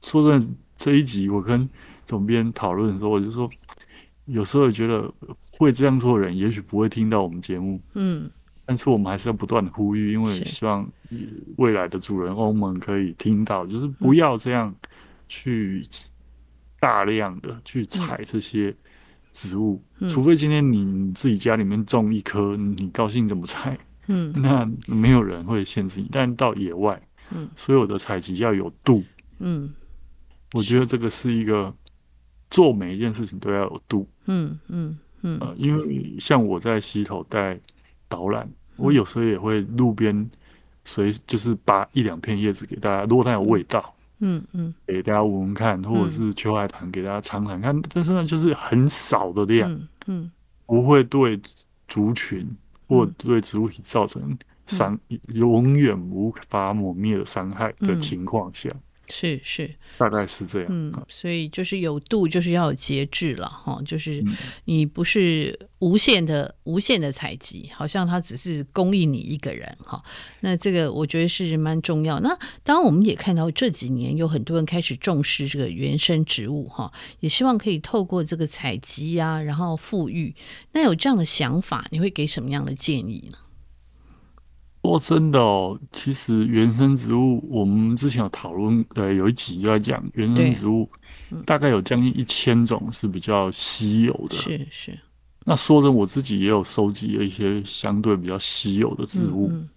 [0.02, 1.70] 说真的，这一集我跟
[2.04, 3.50] 总编讨论的时候，我就说，
[4.26, 5.10] 有时候也觉得
[5.52, 8.30] 会这样做的人，也许不会听到我们节目，嗯，
[8.70, 10.86] 但是我们还是要不断的呼吁，因为希望
[11.56, 14.76] 未来的主人翁们可以听到，就是不要这样
[15.30, 15.88] 去
[16.78, 18.76] 大量的去采这些
[19.32, 26.10] 植物，嗯、除非今天你自己家里面种一棵，你高兴怎么采，嗯， 那没有人会限制你。
[26.12, 27.02] 但到野外，
[27.32, 29.02] 嗯，所有的采集要有度，
[29.40, 29.74] 嗯，
[30.52, 31.74] 我觉得这个是一个
[32.50, 37.58] 做每一件事情都要有度，嗯嗯嗯、呃，因为像我在溪头带。
[38.08, 40.30] 导览，我有时候也会路边
[40.86, 49.70] 随就是拔一两片叶子给大家，如果它有味道，嗯嗯，给大家闻闻看，或者是秋海棠给大家尝尝看，但是呢，就是很少的量，
[50.08, 50.32] 嗯，
[50.66, 51.40] 不会对
[51.88, 52.48] 族群
[52.88, 54.98] 或对植物体造成伤，
[55.34, 58.70] 永远无法抹灭的伤害的情况下。
[59.10, 60.68] 是是，大概是这样。
[60.70, 63.82] 嗯，所以就是有度，就是要有节制了哈。
[63.86, 64.24] 就是
[64.66, 70.04] 你不是无限的、无限的采集，好像它只是供应你一个人哈。
[70.42, 72.20] 那这个我觉得是蛮重要。
[72.20, 72.30] 那
[72.64, 80.36] 当然我们也看到这几年有很多人开始重视这个原生植物哈，也希望可以透过这个采集呀，然后富裕。
[80.74, 83.38] 那有这样的想法，你会给什么样的建议呢？
[84.88, 90.90] 说真的哦，其实原生植物，我们之前有讨论，呃，有一集就在讲原生植物，
[91.46, 94.38] 大概有将近一千种是比较稀有的。
[94.38, 94.98] 是是。
[95.44, 99.70] 那说真，我自己也有收集了一些相对比较稀有的植物，嗯嗯，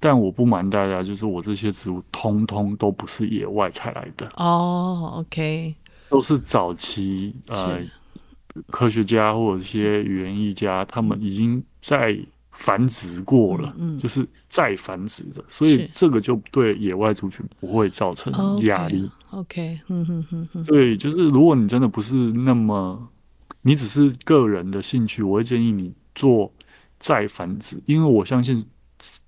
[0.00, 4.28] 但我不瞒大家，就是我这些植物通通都不是野外采来的。
[4.34, 5.72] 哦，OK，
[6.08, 7.78] 都是早期呃
[8.72, 12.18] 科学家或者一些园艺家，他们已经在。
[12.58, 18.32] 繁殖过了，嗯，就是再繁殖的，所以这个就对野外族群不会造成
[18.62, 19.08] 压力。
[19.30, 23.08] OK，嗯哼哼哼，对，就是如果你真的不是那么，
[23.62, 26.52] 你只是个人的兴趣，我会建议你做
[26.98, 28.66] 再繁殖，因为我相信，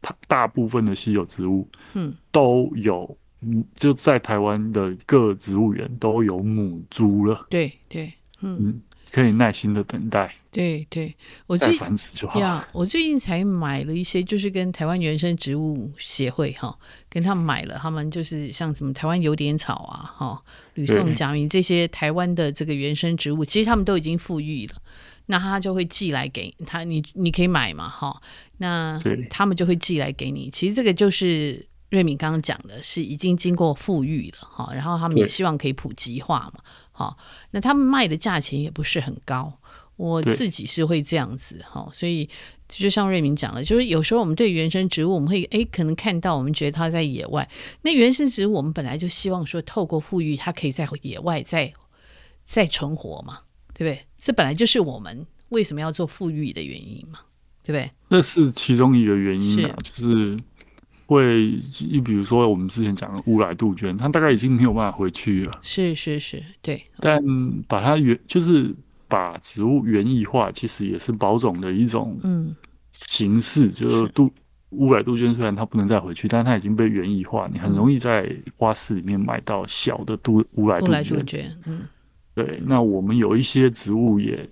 [0.00, 7.46] 大大部分的稀有植物，嗯，都有，嗯，就在台湾的各植物园都有母株了。
[7.48, 8.58] 对对，嗯。
[8.60, 8.82] 嗯
[9.12, 11.14] 可以耐心的等待，对对，
[11.46, 12.38] 我最繁殖就好。
[12.38, 20.42] 呀，我最近才买了一些，就是跟台湾原生植物协会哈，跟他们买了，他们就是像什么台湾油点草啊，哈，
[20.74, 24.74] 吕宋假名这些台湾的这个原生植物，其实他们都已经富裕了，
[25.26, 28.20] 那他就会寄来给他，你你可以买嘛，哈，
[28.58, 30.50] 那他们就会寄来给你。
[30.50, 36.62] 其实这个就是瑞敏刚刚讲的，是已经经过富裕了哈，然后他们也希望可以普及化嘛。
[36.92, 37.18] 好，
[37.50, 39.52] 那他们卖的价钱也不是很高，
[39.96, 42.28] 我自己是会这样子哈，所以
[42.68, 47.48] 就像瑞敏讲的，就是有时候我们对原生植物，我们会诶可能看到，我们觉得它在野外，
[47.82, 51.72] 那原生植物我们本来就希望说透过富裕，它可以在野外再
[52.46, 53.40] 再存活嘛，
[53.74, 54.06] 对不对？
[54.16, 57.20] 这本来就是我们为什么要做富裕的原因嘛，
[57.64, 57.90] 对不对？
[58.08, 60.38] 那是其中一个原因啊，就是。
[61.10, 61.58] 会，
[61.90, 65.58] 你比如说我们之前讲的乌来杜鹃，它大概已经没有办法回去了。
[65.60, 66.80] 是是是，对。
[67.00, 67.20] 但
[67.66, 68.72] 把它原就是
[69.08, 72.54] 把植物园艺化，其实也是保种的一种嗯
[72.92, 73.66] 形式。
[73.66, 74.30] 嗯、就是杜
[74.68, 81.44] 乌来杜鹃虽然它不能再回去，但它已经被园艺化，你很容易在花市里面买到小的杜乌来杜鹃。
[81.66, 81.88] 嗯，
[82.36, 82.62] 对。
[82.64, 84.48] 那我们有一些植物也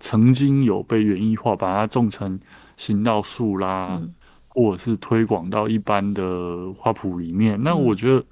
[0.00, 2.36] 曾经有被园艺化，把它种成
[2.76, 3.96] 行道树啦。
[4.02, 4.12] 嗯
[4.52, 8.24] 或者是推广到一般的花圃里面，那我觉得，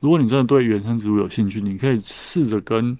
[0.00, 2.96] 如果你真的对原生植物有兴趣，你可以试着跟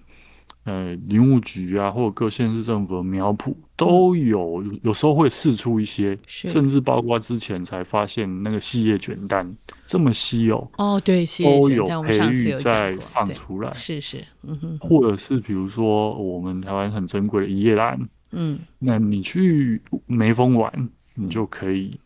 [0.64, 9.56] 呃林务局啊，或者各县市政府的苗圃都有，有时候会试出一些，甚至包括之前才发现那个细叶卷丹
[9.86, 17.98] 这么稀有哦，对，都有培育再放出来，是是，嗯哼，或者是比如说我们台湾很珍贵的一叶兰，
[18.32, 20.70] 嗯，那你去梅峰玩，
[21.14, 21.98] 你就可以。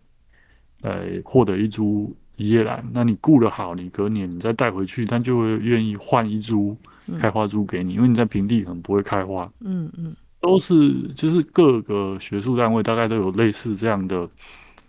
[0.85, 6.77] 呃，获得一株一叶兰，那你顾得好，你隔年你再带回去，他就会愿意换一株
[7.19, 9.51] 开花株给你，嗯、因为你在平地可能不会开花。
[9.61, 14.29] 嗯嗯，都是就是各个学术单位大概都有类似这样的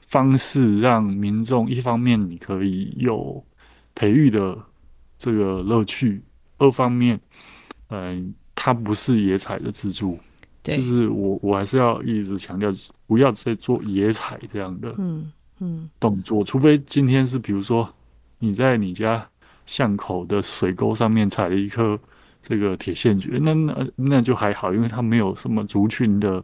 [0.05, 3.41] 方式，让民众一方面你可以有
[3.93, 4.57] 培育的
[5.17, 6.21] 这个乐趣，
[6.57, 7.17] 二方面，
[7.87, 10.19] 嗯、呃，它不是野采的支柱。
[10.61, 12.69] 对，就是我我还是要一直强调，
[13.07, 14.93] 不要再做野采这样的。
[14.97, 15.31] 嗯。
[15.59, 17.91] 嗯，动作，除非今天是比如说
[18.39, 19.27] 你在你家
[19.65, 21.99] 巷口的水沟上面踩了一颗
[22.43, 26.43] 这个铁线蕨，那那那就还好，因为它没有什么族群的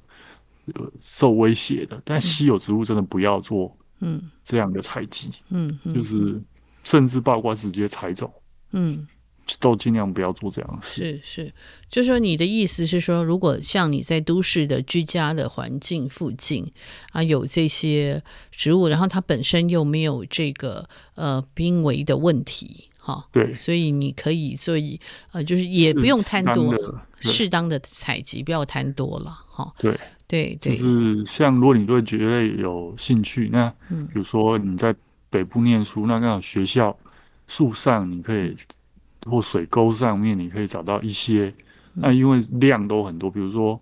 [0.73, 2.01] 呃受威胁的。
[2.03, 6.41] 但稀有植物真的不要做，嗯，这样的采集，嗯，就是
[6.83, 8.33] 甚至包括直接采走，
[8.71, 9.05] 嗯，
[9.59, 11.03] 都尽量不要做这样的事。
[11.03, 11.53] 是是，
[11.89, 16.71] 就是说你的意思是说，如果像你在都市的居家的环境附近
[17.11, 18.21] 啊，有这些
[18.51, 24.99] 植物，然后它本身又没有这个呃濒危的问题，哈、哦，对，所以你可以所以
[25.31, 26.75] 呃，就是也不用贪多，
[27.19, 34.95] 适当的采集，不要贪多了，哈、哦，对对对，就是像如果你对蕨类有兴趣，那比如说你在
[35.29, 36.97] 北部念书，那刚好学校
[37.47, 38.55] 树上你可以。
[39.25, 41.53] 或水沟上面，你可以找到一些。
[41.93, 43.77] 那因为量都很多，比如说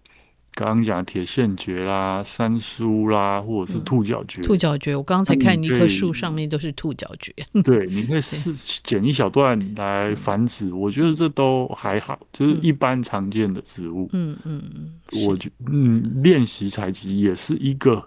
[0.55, 4.41] 刚刚讲的铁线蕨啦、山苏啦，或者是兔角蕨。
[4.41, 7.31] 兔角蕨，我刚才看一棵树上面都是兔角蕨。
[7.63, 8.51] 对， 你可以试
[8.83, 14.09] 剪一小段来繁殖，我觉得这都还好，就是一般常见的植物。
[14.11, 18.03] 嗯嗯嗯，我觉嗯练习采集也是一个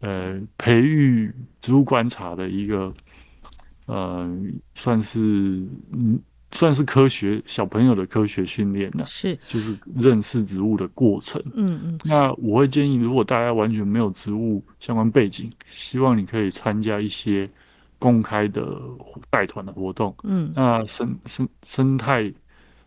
[0.00, 1.32] 呃培育
[1.62, 2.92] 植物观察的一个
[3.88, 4.30] 呃
[4.74, 5.18] 算是
[5.92, 6.20] 嗯。
[6.50, 11.38] 算是科学小朋友的科学训练呢，是就是认识植物的过程。
[11.52, 17.46] 嗯嗯，那我会建议，如果大家完全没有植物相关背景，希望你可以参加一些
[17.98, 18.66] 公开的
[19.28, 20.16] 带团的活动。
[20.22, 22.32] 嗯，那生生生态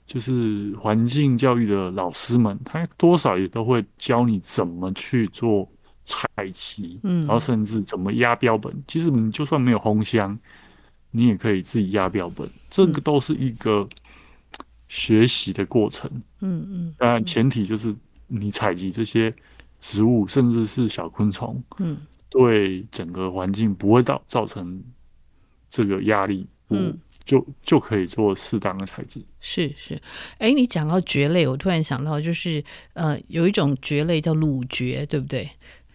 [0.08, 5.72] 就是环境教育的老师们，他多少也都会教你怎么去做
[6.04, 8.74] 采集，嗯，然后甚至怎么压标本。
[8.88, 10.36] 其实你就算没有烘箱。
[11.12, 13.88] 你也可以自己压标本，这个都是一个
[14.88, 16.10] 学习的过程。
[16.40, 17.94] 嗯嗯，当然前提就是
[18.28, 19.32] 你采集这些
[19.80, 21.98] 植物，甚至是小昆虫，嗯，
[22.30, 24.82] 对整个环境不会造造成
[25.70, 29.26] 这个压力，嗯，就就可以做适当的采集。
[29.40, 29.96] 是是，
[30.38, 35.50] 哎、欸，你讲到蕨类，我突然想到，就是呃，有一种蕨类叫鲁蕨，对不对？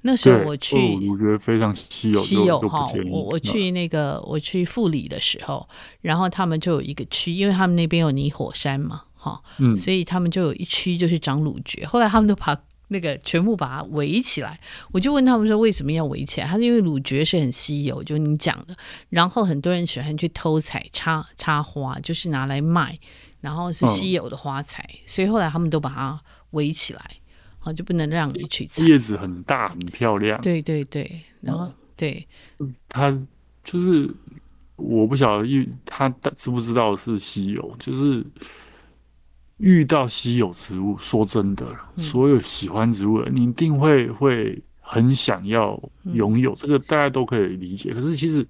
[0.07, 0.77] 那时候我去，
[1.11, 2.89] 我觉得非常稀有，稀有哈。
[3.11, 5.69] 我我去那个我去富里的时候，
[6.01, 11.85] 然后他们就有一个区，因为他们那边有泥火山嘛，哈，嗯，所以他们就有一区就是长鲁蕨。
[11.85, 12.57] 后来他们都把
[12.89, 14.61] 那个全部把它围起来，
[14.93, 16.47] 我就问他们说为什么要围起来？
[16.47, 18.77] 他说因为鲁蕨是很稀有，就你讲的，
[19.09, 22.97] 然后很多人喜欢去偷采插插花，就是拿来卖，
[23.41, 26.21] 然后是稀有的花材，嗯，所以后来他们都把它
[26.53, 27.03] 围起来。
[27.73, 28.85] 就不能让你去采。
[28.85, 30.41] 叶子很大，很漂亮。
[30.41, 31.11] 对对对，
[31.41, 32.27] 然后、嗯、对，
[32.89, 33.11] 它
[33.65, 34.09] 就是
[34.77, 38.25] 我不晓得，因为他知不知道是稀有，就是
[39.57, 46.57] 遇到稀有植物，说真的，嗯、所有喜欢植物的，你一定会会很想要拥有、嗯。
[46.57, 47.93] 这个大家都可以理解。
[47.93, 48.47] 可是其实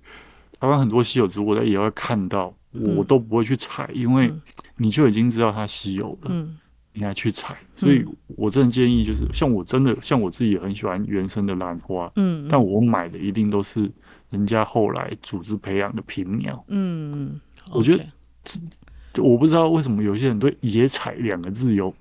[0.58, 4.32] 台湾很多稀有植物，大家也会看到，我都不会去采、嗯，因为
[4.76, 6.28] 你就已经知道它稀有了。
[6.30, 6.58] 嗯。
[6.96, 13.90] 应该去采，所以我真的建议就是，像我真的像我自己也很喜欢原生的兰花，嗯，但我买的一定都是
[14.30, 17.40] 人家后来组织培养的品苗，嗯，
[17.70, 21.94] 我觉得，我不知道为什么有些人对“野采”两个字有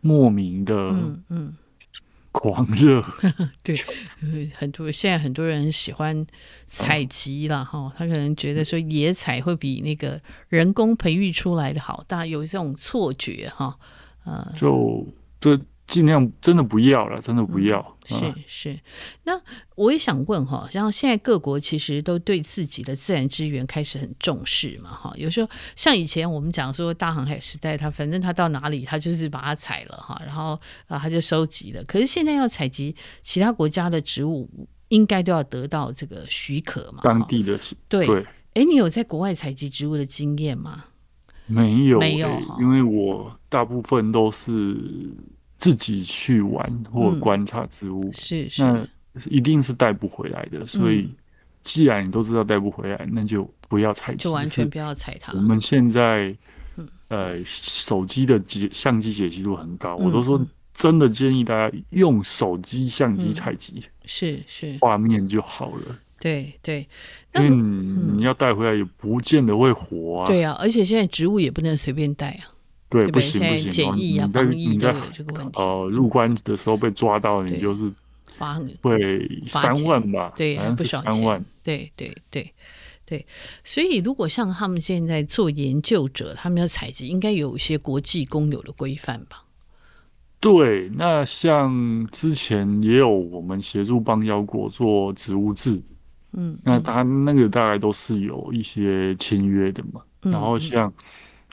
[0.00, 1.54] 莫名的嗯嗯。
[2.32, 3.04] 狂热，
[3.64, 3.76] 对，
[4.54, 6.24] 很多现在很多人喜欢
[6.68, 13.76] 采集了哈，他可能觉得说野采会比那个人工培育出来的好，大家有这种错觉哈。
[14.54, 15.06] 就
[15.40, 17.96] 就尽量真的不要了，真的不要。
[18.12, 18.80] 嗯、是是，
[19.24, 19.40] 那
[19.74, 25.12] 我也想问哈，像现在各国其实都对自己的自然资源开始很重视嘛哈。
[25.16, 31.82] 有时候像以前我们讲说大航海时代，他反正他到哪里他就是把它采了哈，然后啊他就收集了。
[31.84, 34.48] 可是现在要采集其他国家的植物，
[34.88, 37.00] 应该都要得到这个许可嘛？
[37.02, 37.58] 当地的
[37.88, 38.24] 对对。
[38.54, 40.84] 哎，你有在国外采集植物的经验吗？
[41.50, 42.28] 没有，没有，
[42.60, 44.76] 因为我大部分都是
[45.58, 48.86] 自己去玩或观察植物，嗯、是是，那
[49.28, 50.64] 一定是带不回来的。
[50.64, 51.08] 所以，
[51.62, 55.32] 既然你都知道带不回来，那就不要采集，就完全不要采它。
[55.32, 56.34] 我们现在，
[57.08, 60.40] 呃，手机的解相机解析度很高，我都说
[60.72, 65.98] 真的建议大家用手机相机采集，是是，画面就好了。
[66.20, 66.86] 对对，
[67.34, 70.26] 因为你要带回来也不见得会活啊。
[70.26, 72.52] 对啊，而且现在植物也不能随便带啊。
[72.90, 75.58] 对，对不，不行不行，检疫啊、防疫都有这个问题。
[75.58, 77.90] 呃，入关的时候被抓到，你就是
[78.36, 80.32] 罚会三万吧？
[80.36, 81.12] 对，不少钱。
[81.14, 81.44] 三万。
[81.62, 82.52] 对对对
[83.06, 83.24] 对，
[83.64, 89.44] 所以如果像他们现在做研究者，他们要采集，应该有一些国际公有的规范吧？
[90.38, 95.80] 对，那像之前也有我们协助邦交国做植物志。
[96.32, 100.00] 嗯，那他那个大概都是有一些签约的嘛。
[100.22, 100.92] 嗯、然后像，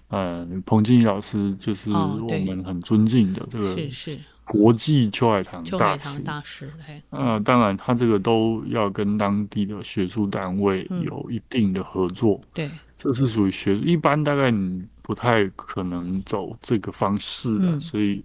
[0.09, 6.21] 呃、嗯，彭静怡老师就是我们很尊敬的这个是国际秋海棠大师。
[6.21, 6.71] 大师，
[7.09, 12.39] 呃，当然他这个都要跟当地的学术单位有一定的合作。
[12.53, 18.23] 对，这是属于学术，一般大概你不太可能走这个方式的，嗯、所以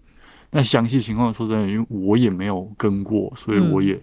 [0.51, 4.01] 那详细情况说真的，因为我也没有跟过，所以我也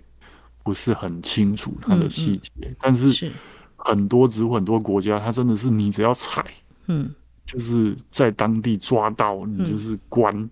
[0.69, 2.51] 不是很清楚它的细节。
[2.57, 3.31] 嗯嗯、但是
[3.75, 6.45] 很多植物，很多国家，它真的是你只要采，
[6.85, 7.11] 嗯，
[7.43, 10.49] 就是在当地抓到，你就是关，嗯、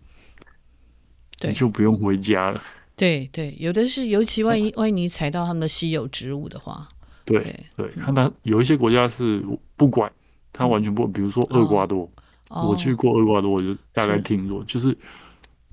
[1.41, 2.59] 你就不用回家了。
[2.95, 6.89] 对对，有的是，尤其万一万一你采到他们的稀有植物的话，
[7.23, 9.45] 对对，看它有一些国家是
[9.75, 10.11] 不管，
[10.51, 12.09] 它完全不，比如说厄瓜多，
[12.49, 14.97] 我去过厄瓜多，我就大概听说，就是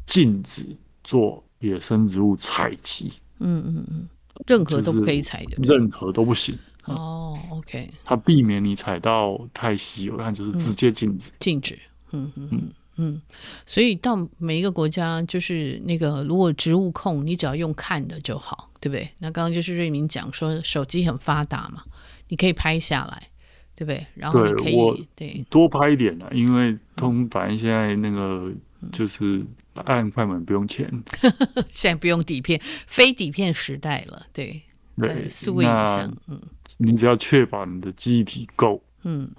[0.05, 0.66] 禁止
[1.03, 4.09] 做野生植物采集，嗯嗯嗯，
[4.47, 6.59] 任何都不可以踩的，任何都不行。
[6.84, 11.78] 哦，OK，它避免你踩到太稀有，它就是直接禁止，禁止，
[12.12, 12.72] 嗯嗯嗯。
[12.97, 13.20] 嗯，
[13.66, 19.09] 所以到每一个国家，就是那个如果植物控，你只要用看的就好，对不对？
[19.18, 21.82] 那刚刚就是瑞明讲说，手机很发达嘛，
[22.28, 23.30] 你可以拍下来，
[23.74, 24.07] 对不对？
[24.14, 28.53] 然后你可以对多拍一点啊，因为通反正现在那个
[28.93, 30.91] 就是按快门不用钱，
[31.68, 34.62] 现在不用底片，非底片时代了，对
[34.97, 36.41] 对，数位影像，嗯，
[36.78, 39.30] 你只要确保你的记忆体够，嗯。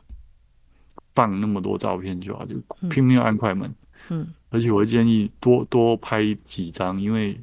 [1.13, 2.55] 放那么多照片就好，就
[2.89, 3.73] 拼命按快门。
[4.09, 7.39] 嗯，而且我会建议多多拍几张，因为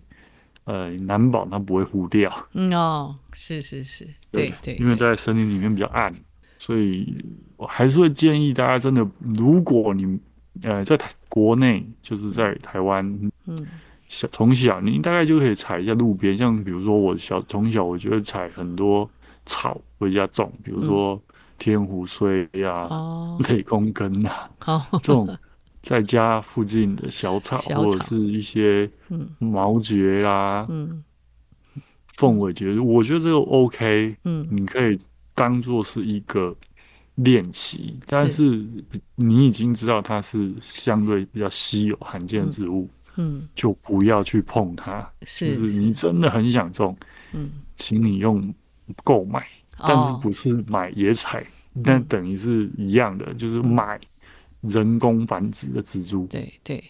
[0.65, 2.31] 呃，难保它不会糊掉。
[2.53, 6.15] 嗯哦，是是是，对对，对，因为在森林里面比较暗，
[6.59, 7.17] 所以
[7.57, 10.21] 我还是会建议大家真的，如果你
[10.63, 13.05] 呃在台国内，就是在台湾，
[13.47, 13.67] 嗯，
[14.09, 19.09] 小从小你大概就可以采一下路边，像比如说我小从小我觉得采很多
[19.47, 21.15] 草回家种，比如说。
[21.15, 21.21] 嗯
[21.59, 22.89] 天胡荽呀，
[23.49, 24.51] 雷公根啊，
[25.01, 25.29] 这种
[25.81, 28.91] 在家附近的小草，或者是一些
[29.39, 30.67] 毛蕨啦、
[32.17, 34.99] 凤尾蕨，我觉得这个 OK，嗯，你可以
[35.35, 36.53] 当做是一个
[37.17, 38.65] 练习，但是。
[39.15, 45.09] 你已经知道它是相对比较稀有罕见植物，嗯，就不要去碰它。
[45.25, 46.97] 是，就是你真的很想种，
[47.33, 48.53] 嗯，请你用
[49.05, 49.47] 购买。
[49.79, 51.47] 但是不是买野采，
[51.85, 54.01] 但、哦、等于是一样的，嗯、就是买
[54.61, 56.27] 人工繁殖的植株。
[56.27, 56.53] 对。
[56.65, 56.83] 对，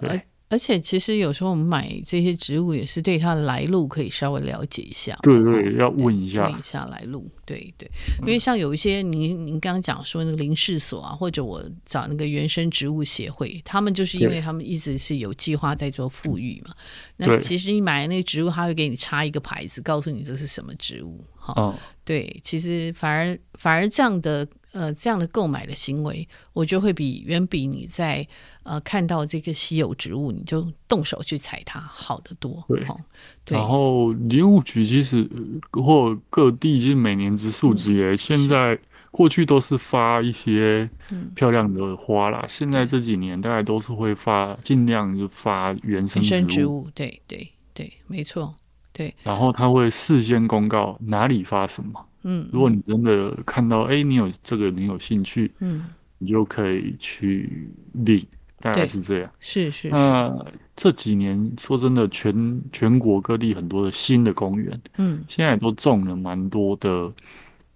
[0.00, 5.18] 而而且其实有时候我们买这些植物也是对它的来路可以稍微了解一下。
[5.22, 7.28] 对对，要问一下，问一下来路。
[7.44, 7.90] 对对，
[8.20, 16.74] 因为像有一些您您刚刚讲说那个林氏所啊，或者我找那个原生植物协会，他们就是因为他们一直是有计划在做富裕嘛。
[17.16, 21.24] 那其实你买的那个植物，他会给你插一个牌子，告诉你这是什么植物。
[21.56, 21.74] 哦，
[22.04, 28.26] 对，其实反而反而这样的呃这样的购买的行为，我就会比远比你在
[28.62, 32.64] 呃看到这个稀有植物，你就动手去采它好得多。
[32.68, 33.00] 对，哦、
[33.44, 35.28] 对，然后林务局其实
[35.72, 38.78] 或各地其实每年植树节，嗯、现在
[39.10, 40.88] 过去都是发一些
[41.34, 46.36] 漂亮的花啦，嗯、现在这几年大概都是会发尽量就发原生植物。
[46.36, 48.54] 原生植物，对对对，没错。
[48.98, 52.04] 对，然后他会事先公告哪里发什么。
[52.24, 55.86] 嗯，如果你真的看到，哎，你有这个，你有兴趣，嗯，
[56.18, 58.26] 你就可以去领，
[58.58, 59.30] 大概是这样。
[59.38, 59.88] 是是。
[59.88, 60.36] 那
[60.74, 67.08] 这几年说真的，全全国各地很多的新的公园，嗯，现在都种了蛮多的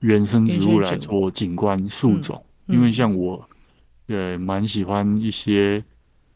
[0.00, 3.48] 原生植物来做景观树种，因为像我，
[4.08, 5.80] 呃，蛮喜欢一些。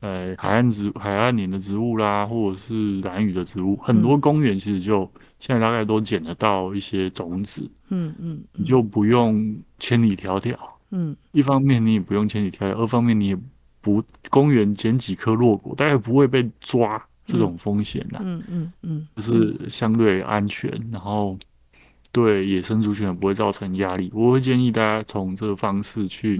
[0.00, 8.44] 呃，海岸植海岸林的植物啦，或者是蓝屿的植物，很多公园其实就现在大概都捡得到一些种子，嗯嗯，嗯。
[8.52, 10.54] 你就不用千里迢迢，
[10.90, 13.38] 嗯，一方面你也不用千里迢迢，二方面你也
[13.80, 21.38] 不公园捡几颗落果，大概不会被抓这种风险啦，嗯嗯嗯，就是相对安全，然后
[22.12, 24.10] 对野生族群也不会造成压力。
[24.14, 26.38] 我会建议大家从这个方式去。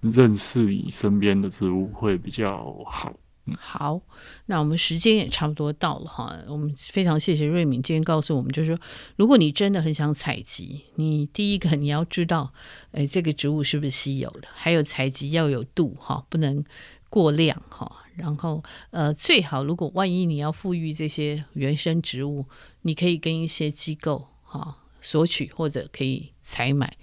[0.00, 3.12] 认识你身边的植物会比较好。
[3.58, 4.00] 好，
[4.46, 6.38] 那我们时间也差不多到了哈。
[6.46, 8.80] 我们非常谢谢瑞敏今天告诉我们，就是说，
[9.16, 12.52] 如果你真的很想采集，你第一个你要知道，
[12.92, 16.62] 哎，这个植物是不是稀有的，还有采集要有度哈，不能
[17.08, 17.90] 过量哈。
[18.14, 22.46] 然后呃，最好如果万一你要富裕这些原生植物，
[22.82, 26.96] 你可以跟一些机构哈索取，或者可以采买。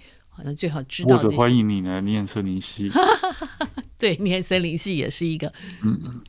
[0.44, 1.16] 那最好知道。
[1.16, 2.90] 或者欢迎你来念森林系。
[3.98, 5.52] 对，念森林系也是一个。
[5.82, 6.20] 嗯，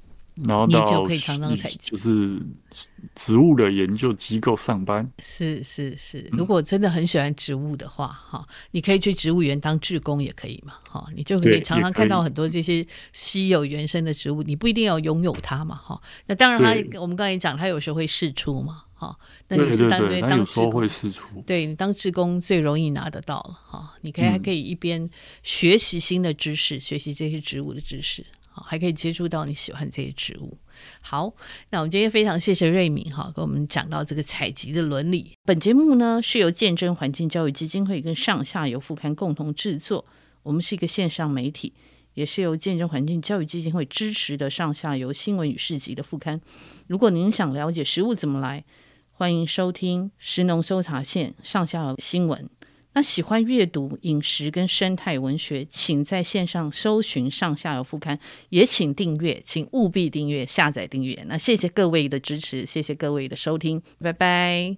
[0.47, 2.41] 然后你就可以常常采集，就是
[3.13, 5.07] 植物的研究机构上班。
[5.19, 16.01] 是是是，如果真的很喜欢植物的话，哈、嗯，你可以去植物园当志工也可以嘛，哈，你就可以常常看到很多这些稀有原生的植物，你不一定要拥有它嘛，哈。
[16.25, 18.85] 那当然，它我们刚才讲，它有时候会释出嘛。
[18.99, 19.17] 哈。
[19.47, 23.95] 那你是当对当职工，对你当职工最容易拿得到了哈。
[24.01, 25.09] 你可以还可以一边
[25.41, 30.57] 学习新的知识，嗯、学习这些植物的知识，好还可以接触到你喜欢这些植物。
[30.99, 31.33] 好，
[31.69, 35.31] 那我们今天非常谢谢瑞敏哈，跟我们讲到这个采集的伦理。
[35.45, 40.05] 本节目呢是由见证环境教育基金会跟上下游副刊共同制作，
[40.43, 41.73] 我们是一个线上媒体。
[42.15, 46.41] 也是由见证环境教育基金会支持的上下游新闻与市集的副刊。
[46.87, 48.65] 如果您想了解食物怎么来，
[49.19, 52.49] 欢迎收听食农搜查线上下游新闻。
[52.93, 58.17] 那喜欢阅读饮食跟生态文学，请在线上搜寻上下游副刊，
[58.47, 61.21] 也请订阅，请务必订阅、下载订阅。
[61.27, 64.77] 那谢谢各位的支持，谢谢各位的收听，拜拜。